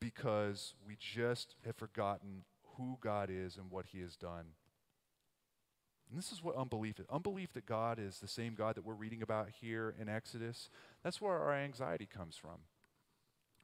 [0.00, 2.42] because we just have forgotten
[2.76, 4.46] who God is and what He has done.
[6.10, 7.06] And this is what unbelief is.
[7.10, 10.68] Unbelief that God is the same God that we're reading about here in Exodus,
[11.02, 12.58] that's where our anxiety comes from.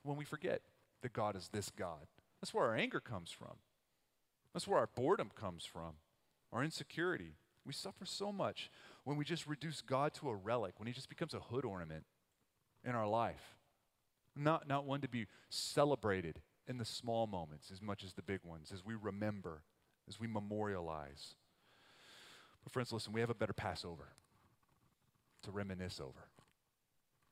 [0.02, 0.62] When we forget
[1.02, 2.06] that God is this God.
[2.40, 3.56] That's where our anger comes from.
[4.52, 5.94] That's where our boredom comes from,
[6.52, 7.34] our insecurity.
[7.66, 8.70] We suffer so much
[9.08, 12.04] when we just reduce God to a relic, when He just becomes a hood ornament
[12.84, 13.56] in our life.
[14.36, 18.40] Not, not one to be celebrated in the small moments as much as the big
[18.44, 19.62] ones, as we remember,
[20.10, 21.36] as we memorialize.
[22.62, 24.12] But, friends, listen, we have a better Passover
[25.42, 26.28] to reminisce over,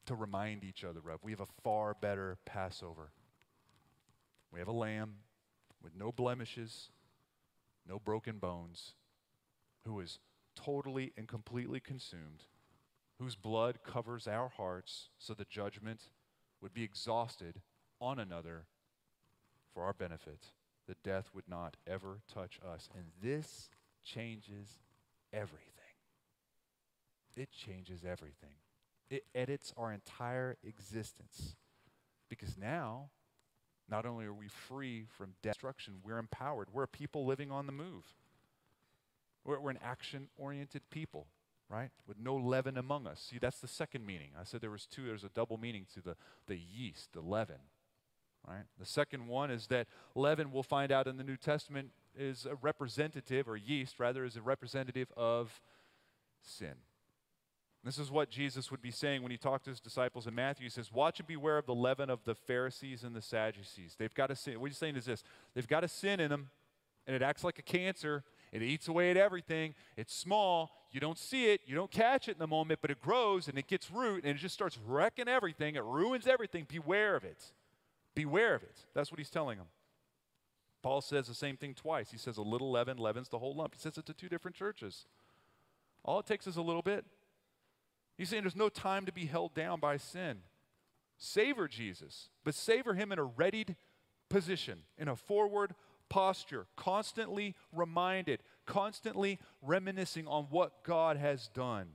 [0.07, 1.23] to remind each other of.
[1.23, 3.11] We have a far better Passover.
[4.51, 5.17] We have a lamb
[5.83, 6.89] with no blemishes,
[7.87, 8.95] no broken bones,
[9.85, 10.21] who is
[10.57, 12.45] totally and completely consumed,
[13.19, 16.09] whose blood covers our hearts so the judgment
[16.61, 17.61] would be exhausted
[18.01, 18.67] on another
[19.73, 20.47] for our benefit.
[20.89, 22.89] The death would not ever touch us.
[22.95, 23.69] And this
[24.05, 24.79] changes
[25.33, 25.73] everything.
[27.37, 28.57] It changes everything.
[29.11, 31.57] It edits our entire existence.
[32.29, 33.11] Because now
[33.89, 36.69] not only are we free from destruction, we're empowered.
[36.73, 38.15] We're a people living on the move.
[39.47, 41.27] We're, we're an action oriented people,
[41.71, 41.91] right?
[42.07, 43.27] With no leaven among us.
[43.31, 44.31] See, that's the second meaning.
[44.39, 47.61] I said there was two, there's a double meaning to the, the yeast, the leaven,
[48.47, 48.65] right?
[48.79, 52.57] The second one is that leaven, we'll find out in the New Testament, is a
[52.57, 55.61] representative, or yeast rather, is a representative of
[56.43, 56.75] sin.
[57.85, 60.65] This is what Jesus would be saying when he talked to his disciples in Matthew.
[60.65, 63.95] He says, Watch and beware of the leaven of the Pharisees and the Sadducees.
[63.97, 64.59] They've got a sin.
[64.61, 65.23] What he's saying is this
[65.55, 66.51] they've got a sin in them,
[67.07, 69.75] and it acts like a cancer, It eats away at everything.
[69.97, 70.71] It's small.
[70.93, 71.61] You don't see it.
[71.67, 74.37] You don't catch it in the moment, but it grows and it gets root and
[74.37, 75.75] it just starts wrecking everything.
[75.75, 76.67] It ruins everything.
[76.69, 77.53] Beware of it.
[78.15, 78.77] Beware of it.
[78.95, 79.67] That's what he's telling them.
[80.83, 82.11] Paul says the same thing twice.
[82.11, 83.75] He says a little leaven leavens the whole lump.
[83.75, 85.07] He says it to two different churches.
[86.05, 87.05] All it takes is a little bit.
[88.17, 90.39] He's saying there's no time to be held down by sin.
[91.19, 93.77] Savor Jesus, but savor him in a readied
[94.29, 95.75] position, in a forward
[96.09, 101.89] posture, constantly reminded, constantly reminiscing on what God has done.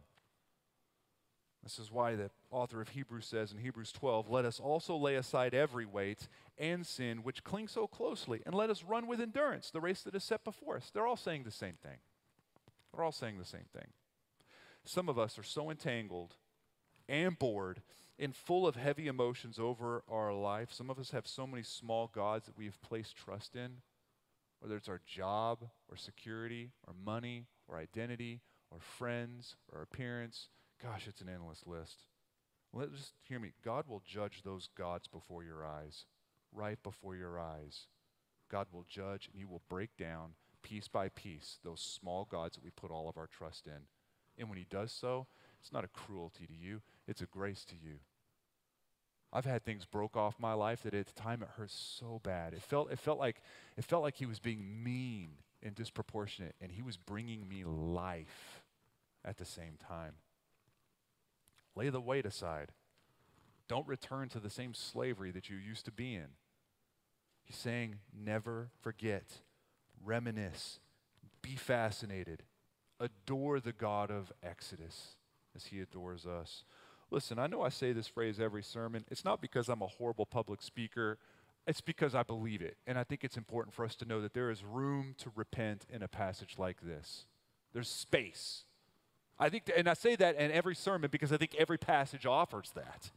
[1.64, 5.16] This is why the author of Hebrews says in Hebrews 12, Let us also lay
[5.16, 9.70] aside every weight and sin which cling so closely, and let us run with endurance
[9.70, 10.90] the race that is set before us.
[10.92, 11.98] They're all saying the same thing.
[12.94, 13.88] They're all saying the same thing.
[14.84, 16.36] Some of us are so entangled
[17.08, 17.82] and bored
[18.18, 20.72] and full of heavy emotions over our life.
[20.72, 23.78] Some of us have so many small gods that we've placed trust in,
[24.62, 30.50] whether it's our job or security or money or identity or friends or appearance.
[30.82, 32.06] Gosh, it's an endless list.
[32.72, 33.52] Let just hear me.
[33.66, 36.06] God will judge those gods before your eyes,
[36.54, 37.88] right before your eyes.
[38.50, 42.64] God will judge and he will break down piece by piece those small gods that
[42.64, 43.88] we put all of our trust in.
[44.38, 45.28] And when he does so,
[45.60, 48.00] it's not a cruelty to you, it's a grace to you.
[49.34, 52.54] I've had things broke off my life that at the time it hurt so bad.
[52.54, 53.42] It felt, it felt, like,
[53.78, 55.30] it felt like he was being mean
[55.64, 58.64] and disproportionate, and he was bringing me life
[59.24, 60.16] at the same time.
[61.76, 62.72] Lay the weight aside.
[63.68, 66.28] Don't return to the same slavery that you used to be in.
[67.44, 69.40] He's saying, never forget,
[70.04, 70.80] reminisce,
[71.42, 72.44] be fascinated,
[73.00, 75.16] adore the God of Exodus
[75.56, 76.66] as he adores us.
[77.12, 79.04] Listen, I know I say this phrase every sermon.
[79.12, 81.18] It's not because I'm a horrible public speaker,
[81.68, 82.78] it's because I believe it.
[82.88, 85.86] And I think it's important for us to know that there is room to repent
[85.90, 87.26] in a passage like this.
[87.74, 88.64] There's space.
[89.38, 92.72] I think, and I say that in every sermon because I think every passage offers
[92.76, 93.12] that.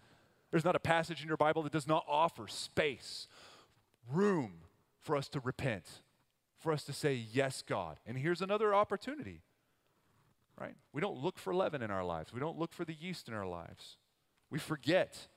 [0.50, 3.28] There's not a passage in your Bible that does not offer space,
[4.12, 4.52] room
[5.00, 5.84] for us to repent,
[6.58, 7.98] for us to say, Yes, God.
[8.06, 9.42] And here's another opportunity
[10.60, 10.74] right?
[10.92, 13.34] We don't look for leaven in our lives, we don't look for the yeast in
[13.34, 13.96] our lives.
[14.50, 15.28] We forget.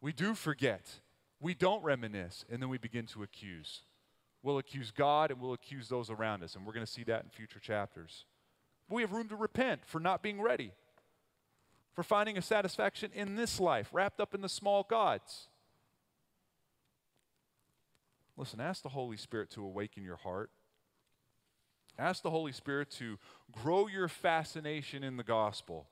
[0.00, 1.00] We do forget.
[1.40, 3.82] We don't reminisce, and then we begin to accuse.
[4.42, 7.24] We'll accuse God and we'll accuse those around us, and we're going to see that
[7.24, 8.24] in future chapters.
[8.88, 10.72] We have room to repent for not being ready,
[11.92, 15.48] for finding a satisfaction in this life, wrapped up in the small gods.
[18.36, 20.50] Listen, ask the Holy Spirit to awaken your heart
[21.98, 23.18] Ask the Holy Spirit to
[23.50, 25.86] grow your fascination in the gospel.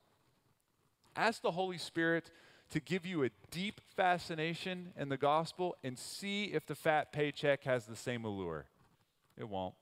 [1.15, 2.31] Ask the Holy Spirit
[2.69, 7.63] to give you a deep fascination in the gospel and see if the fat paycheck
[7.63, 8.65] has the same allure.
[9.37, 9.75] It won't.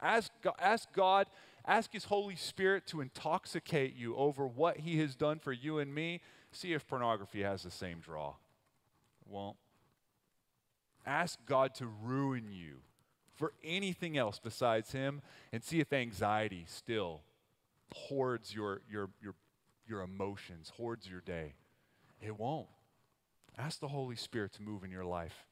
[0.00, 1.26] Ask, ask God,
[1.66, 5.94] ask His Holy Spirit to intoxicate you over what He has done for you and
[5.94, 6.20] me.
[6.52, 8.30] See if pornography has the same draw.
[8.30, 9.56] It won't.
[11.04, 12.76] Ask God to ruin you
[13.38, 15.22] for anything else besides Him
[15.52, 17.22] and see if anxiety still
[17.94, 19.34] hoards your, your, your,
[19.86, 21.54] your emotions, hoards your day.
[22.20, 22.66] It won't.
[23.56, 25.46] Ask the Holy Spirit to move in your life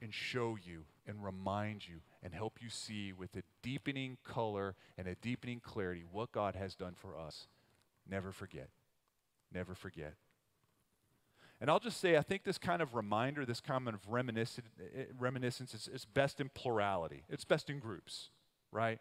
[0.00, 5.06] and show you and remind you and help you see with a deepening color and
[5.06, 7.46] a deepening clarity what God has done for us.
[8.08, 8.68] Never forget.
[9.52, 10.14] Never forget.
[11.60, 15.74] And I'll just say, I think this kind of reminder, this kind of eh, reminiscence
[15.74, 17.24] is, is best in plurality.
[17.30, 18.28] It's best in groups,
[18.70, 19.00] right?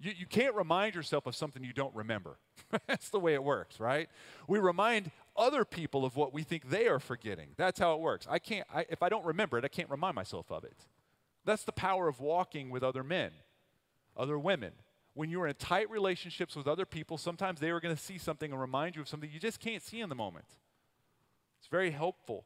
[0.00, 2.38] You, you can't remind yourself of something you don't remember.
[2.86, 4.08] That's the way it works, right?
[4.48, 7.48] We remind other people of what we think they are forgetting.
[7.56, 8.26] That's how it works.
[8.30, 10.76] I can't, I, if I don't remember it, I can't remind myself of it.
[11.44, 13.30] That's the power of walking with other men,
[14.16, 14.72] other women.
[15.12, 18.50] When you're in tight relationships with other people, sometimes they are going to see something
[18.50, 20.46] and remind you of something you just can't see in the moment.
[21.64, 22.44] It's very helpful.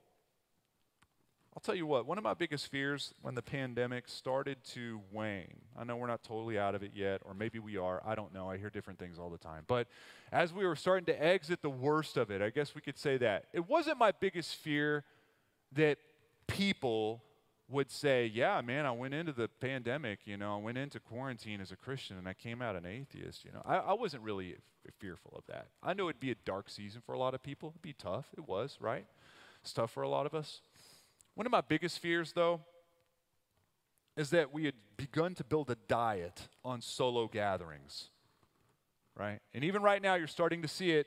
[1.52, 5.56] I'll tell you what, one of my biggest fears when the pandemic started to wane,
[5.76, 8.32] I know we're not totally out of it yet, or maybe we are, I don't
[8.32, 9.64] know, I hear different things all the time.
[9.66, 9.88] But
[10.30, 13.16] as we were starting to exit the worst of it, I guess we could say
[13.16, 15.02] that, it wasn't my biggest fear
[15.72, 15.98] that
[16.46, 17.24] people
[17.68, 21.60] would say, Yeah, man, I went into the pandemic, you know, I went into quarantine
[21.60, 23.62] as a Christian and I came out an atheist, you know.
[23.64, 25.68] I, I wasn't really f- fearful of that.
[25.82, 27.70] I know it'd be a dark season for a lot of people.
[27.70, 28.26] It'd be tough.
[28.36, 29.06] It was, right?
[29.62, 30.62] It's tough for a lot of us.
[31.34, 32.60] One of my biggest fears, though,
[34.16, 38.08] is that we had begun to build a diet on solo gatherings,
[39.14, 39.38] right?
[39.54, 41.06] And even right now, you're starting to see it,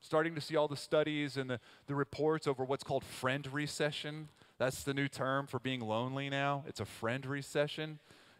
[0.00, 4.28] starting to see all the studies and the, the reports over what's called friend recession
[4.58, 6.64] that's the new term for being lonely now.
[6.66, 7.98] It's a friend recession.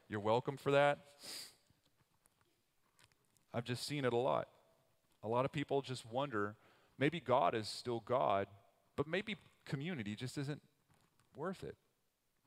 [0.08, 0.98] You're welcome for that.
[3.52, 4.48] I've just seen it a lot.
[5.22, 6.56] A lot of people just wonder
[6.98, 8.46] maybe God is still God,
[8.96, 10.62] but maybe community just isn't
[11.36, 11.76] worth it.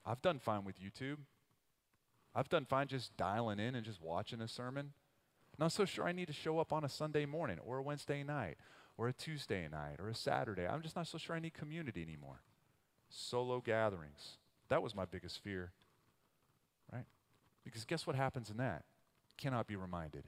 [0.05, 1.17] I've done fine with YouTube.
[2.33, 4.93] I've done fine just dialing in and just watching a sermon.
[5.57, 8.23] Not so sure I need to show up on a Sunday morning or a Wednesday
[8.23, 8.57] night
[8.97, 10.67] or a Tuesday night or a Saturday.
[10.67, 12.41] I'm just not so sure I need community anymore.
[13.09, 14.37] Solo gatherings.
[14.69, 15.71] That was my biggest fear.
[16.91, 17.05] Right?
[17.63, 18.83] Because guess what happens in that?
[19.37, 20.25] Cannot be reminded.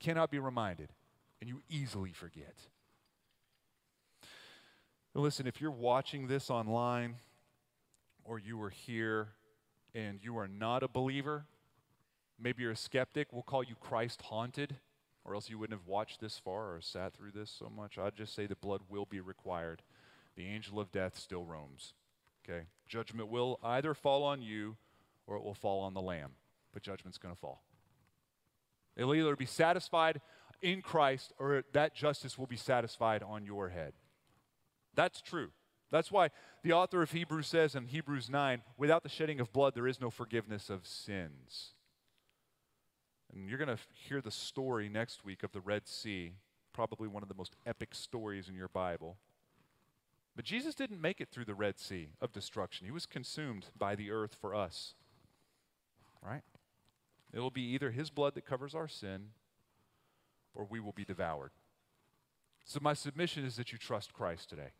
[0.00, 0.90] Cannot be reminded.
[1.40, 2.54] And you easily forget.
[5.14, 7.16] Now listen, if you're watching this online
[8.24, 9.28] or you are here
[9.94, 11.44] and you are not a believer,
[12.40, 14.76] maybe you're a skeptic, we'll call you Christ haunted,
[15.24, 17.98] or else you wouldn't have watched this far or sat through this so much.
[17.98, 19.82] I'd just say the blood will be required.
[20.36, 21.94] The angel of death still roams.
[22.44, 22.66] Okay?
[22.86, 24.76] Judgment will either fall on you
[25.26, 26.32] or it will fall on the lamb,
[26.72, 27.62] but judgment's going to fall.
[28.96, 30.20] It'll either be satisfied
[30.60, 33.94] in Christ or that justice will be satisfied on your head.
[34.94, 35.50] That's true.
[35.90, 36.30] That's why
[36.62, 40.00] the author of Hebrews says in Hebrews 9 without the shedding of blood, there is
[40.00, 41.74] no forgiveness of sins.
[43.32, 46.32] And you're going to hear the story next week of the Red Sea,
[46.72, 49.16] probably one of the most epic stories in your Bible.
[50.34, 52.86] But Jesus didn't make it through the Red Sea of destruction.
[52.86, 54.94] He was consumed by the earth for us.
[56.22, 56.42] Right?
[57.32, 59.30] It will be either his blood that covers our sin
[60.54, 61.52] or we will be devoured.
[62.64, 64.70] So, my submission is that you trust Christ today.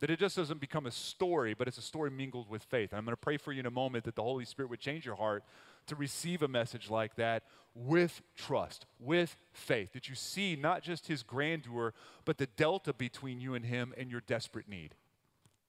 [0.00, 2.92] That it just doesn't become a story, but it's a story mingled with faith.
[2.92, 4.80] And I'm going to pray for you in a moment that the Holy Spirit would
[4.80, 5.42] change your heart
[5.86, 7.42] to receive a message like that
[7.74, 9.92] with trust, with faith.
[9.92, 11.94] That you see not just his grandeur,
[12.24, 14.94] but the delta between you and him and your desperate need.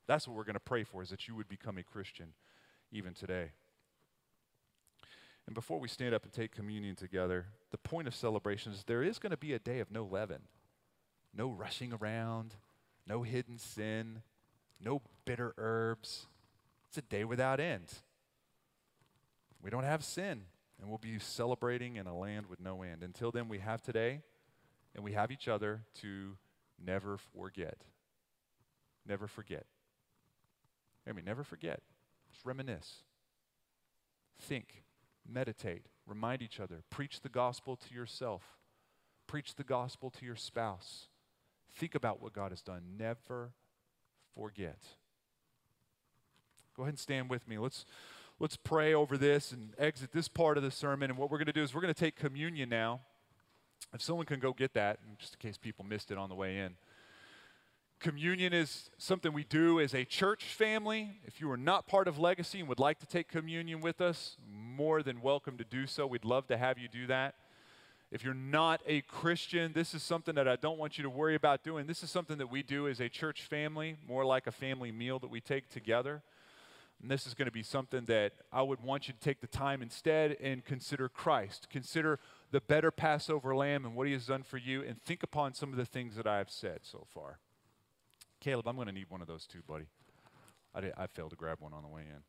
[0.08, 2.34] That's what we're going to pray for, is that you would become a Christian
[2.92, 3.52] even today.
[5.48, 9.02] And before we stand up and take communion together, the point of celebration is there
[9.02, 10.42] is going to be a day of no leaven,
[11.34, 12.56] no rushing around
[13.10, 14.22] no hidden sin,
[14.80, 16.28] no bitter herbs.
[16.88, 17.92] It's a day without end.
[19.62, 20.44] We don't have sin,
[20.80, 23.04] and we'll be celebrating in a land with no end.
[23.04, 24.22] Until then, we have today,
[24.96, 26.38] and we have each other to
[26.84, 27.80] never forget.
[29.06, 29.66] Never forget.
[31.08, 31.82] I mean, never forget.
[32.32, 33.04] Just reminisce.
[34.40, 34.84] Think,
[35.28, 38.44] meditate, remind each other, preach the gospel to yourself,
[39.28, 41.08] preach the gospel to your spouse
[41.76, 42.82] Think about what God has done.
[42.98, 43.52] Never
[44.36, 44.80] forget.
[46.76, 47.58] Go ahead and stand with me.
[47.58, 47.86] Let's,
[48.40, 51.10] let's pray over this and exit this part of the sermon.
[51.10, 53.02] And what we're going to do is we're going to take communion now.
[53.94, 56.60] If someone can go get that, just in case people missed it on the way
[56.60, 56.76] in.
[58.00, 61.20] Communion is something we do as a church family.
[61.26, 64.38] If you are not part of Legacy and would like to take communion with us,
[64.50, 66.08] more than welcome to do so.
[66.08, 67.36] We'd love to have you do that.
[68.12, 71.36] If you're not a Christian, this is something that I don't want you to worry
[71.36, 71.86] about doing.
[71.86, 75.20] This is something that we do as a church family, more like a family meal
[75.20, 76.24] that we take together.
[77.02, 79.48] And this is going to be something that I would want you to take the
[79.48, 81.68] time instead and consider Christ.
[81.70, 82.20] Consider
[82.52, 85.70] the better Passover lamb and what he has done for you, and think upon some
[85.70, 87.38] of the things that I have said so far.
[88.42, 89.86] Caleb, I'm going to need one of those too, buddy.
[90.74, 92.24] I, did, I failed to grab one on the way in.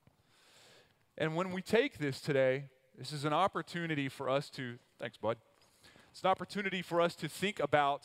[1.17, 2.65] And when we take this today,
[2.99, 5.39] this is an opportunity for us to, thanks, bud.
[6.11, 8.03] It's an opportunity for us to think about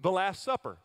[0.00, 0.78] the Last Supper,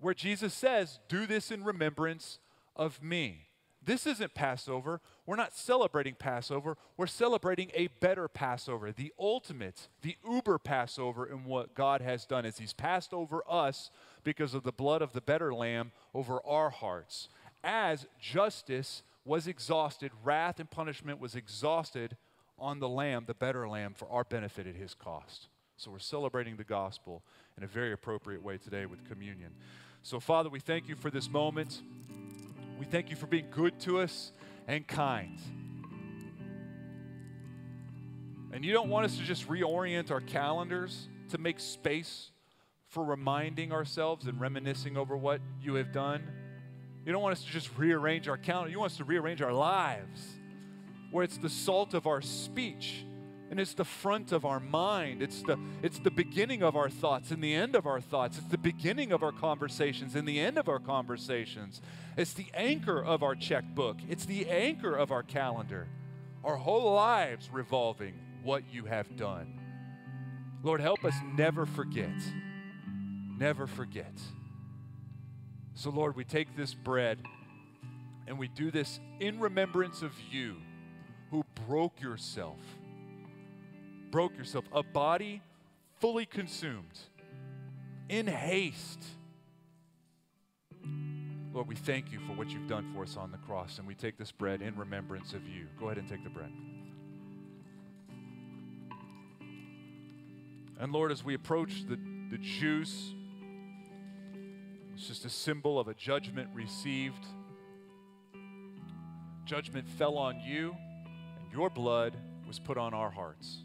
[0.00, 2.38] where Jesus says, Do this in remembrance
[2.74, 3.48] of me.
[3.84, 5.00] This isn't Passover.
[5.26, 6.76] We're not celebrating Passover.
[6.96, 12.46] We're celebrating a better Passover, the ultimate, the uber Passover in what God has done
[12.46, 13.90] as He's passed over us
[14.22, 17.28] because of the blood of the better lamb over our hearts.
[17.62, 22.16] As justice was exhausted, wrath and punishment was exhausted
[22.58, 25.48] on the lamb, the better lamb, for our benefit at His cost.
[25.84, 27.22] So we're celebrating the gospel
[27.58, 29.50] in a very appropriate way today with communion.
[30.02, 31.82] So, Father, we thank you for this moment.
[32.78, 34.32] We thank you for being good to us
[34.66, 35.38] and kind.
[38.50, 42.30] And you don't want us to just reorient our calendars to make space
[42.88, 46.26] for reminding ourselves and reminiscing over what you have done.
[47.04, 48.70] You don't want us to just rearrange our calendar.
[48.70, 50.22] You want us to rearrange our lives
[51.10, 53.04] where it's the salt of our speech
[53.54, 55.22] and it's the front of our mind.
[55.22, 58.36] It's the, it's the beginning of our thoughts and the end of our thoughts.
[58.36, 61.80] It's the beginning of our conversations and the end of our conversations.
[62.16, 63.98] It's the anchor of our checkbook.
[64.08, 65.86] It's the anchor of our calendar.
[66.42, 69.60] Our whole lives revolving what you have done.
[70.64, 72.10] Lord, help us never forget.
[73.38, 74.20] Never forget.
[75.74, 77.20] So, Lord, we take this bread
[78.26, 80.56] and we do this in remembrance of you
[81.30, 82.58] who broke yourself
[84.14, 85.42] broke yourself, a body
[85.98, 87.00] fully consumed
[88.08, 89.04] in haste.
[91.52, 93.96] Lord, we thank you for what you've done for us on the cross, and we
[93.96, 95.66] take this bread in remembrance of you.
[95.80, 96.52] Go ahead and take the bread.
[100.78, 101.98] And Lord, as we approach the,
[102.30, 103.10] the juice,
[104.94, 107.26] it's just a symbol of a judgment received.
[109.44, 110.76] Judgment fell on you,
[111.40, 113.64] and your blood was put on our hearts.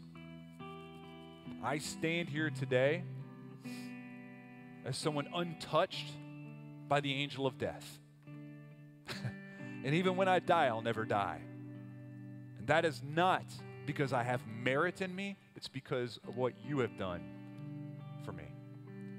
[1.62, 3.04] I stand here today
[4.84, 6.06] as someone untouched
[6.88, 7.98] by the angel of death.
[9.84, 11.40] and even when I die, I'll never die.
[12.58, 13.44] And that is not
[13.86, 17.22] because I have merit in me, it's because of what you have done
[18.24, 18.44] for me.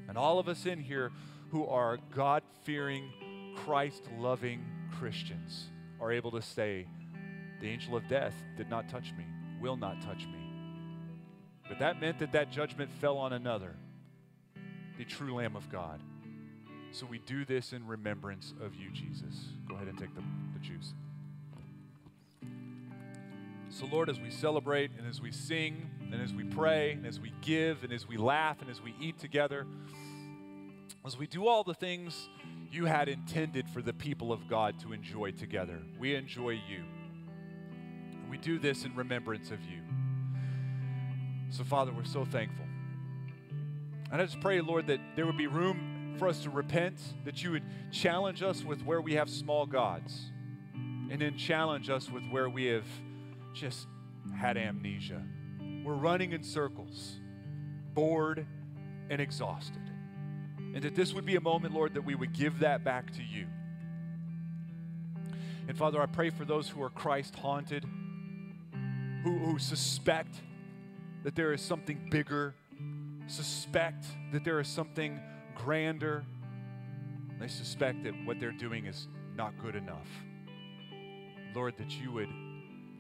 [0.08, 1.12] And all of us in here
[1.50, 3.12] who are God fearing,
[3.56, 4.66] Christ loving
[4.98, 5.68] Christians
[6.00, 6.88] are able to say,
[7.60, 9.26] The angel of death did not touch me,
[9.62, 10.41] will not touch me.
[11.72, 13.78] But that meant that that judgment fell on another,
[14.98, 16.02] the true Lamb of God.
[16.92, 19.46] So we do this in remembrance of you, Jesus.
[19.70, 20.94] Go ahead and take the, the juice.
[23.70, 27.22] So, Lord, as we celebrate and as we sing and as we pray and as
[27.22, 29.66] we give and as we laugh and as we eat together,
[31.06, 32.28] as we do all the things
[32.70, 36.84] you had intended for the people of God to enjoy together, we enjoy you.
[38.12, 39.80] And we do this in remembrance of you.
[41.52, 42.66] So, Father, we're so thankful.
[44.10, 47.44] And I just pray, Lord, that there would be room for us to repent, that
[47.44, 50.32] you would challenge us with where we have small gods,
[50.74, 52.86] and then challenge us with where we have
[53.54, 53.88] just
[54.34, 55.22] had amnesia.
[55.84, 57.20] We're running in circles,
[57.94, 58.46] bored
[59.10, 59.82] and exhausted.
[60.58, 63.24] And that this would be a moment, Lord, that we would give that back to
[63.24, 63.46] you.
[65.68, 67.84] And Father, I pray for those who are Christ haunted,
[69.24, 70.36] who, who suspect
[71.24, 72.56] that there is something bigger,
[73.28, 75.20] suspect that there is something
[75.56, 76.24] grander.
[77.40, 80.08] They suspect that what they're doing is not good enough.
[81.54, 82.30] Lord, that you would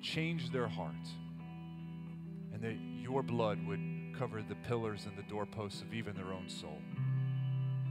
[0.02, 0.96] change their heart
[2.54, 3.80] and that your blood would
[4.18, 6.80] cover the pillars and the doorposts of even their own soul.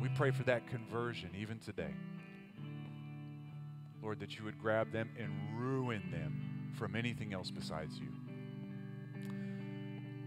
[0.00, 1.94] We pray for that conversion even today.
[4.02, 8.08] Lord, that you would grab them and ruin them from anything else besides you.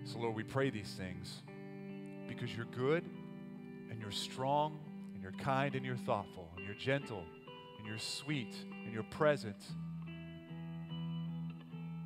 [0.06, 1.42] So, Lord, we pray these things
[2.28, 3.06] because you're good
[3.90, 4.78] and you're strong
[5.14, 7.24] and you're kind and you're thoughtful and you're gentle
[7.78, 9.56] and you're sweet and you're present.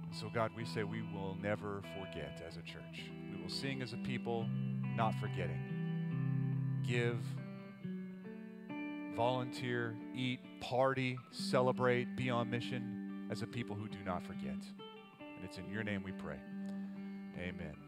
[0.03, 3.09] And so, God, we say we will never forget as a church.
[3.33, 4.45] We will sing as a people,
[4.95, 5.61] not forgetting.
[6.87, 7.17] Give,
[9.15, 14.55] volunteer, eat, party, celebrate, be on mission as a people who do not forget.
[15.19, 16.37] And it's in your name we pray.
[17.39, 17.86] Amen.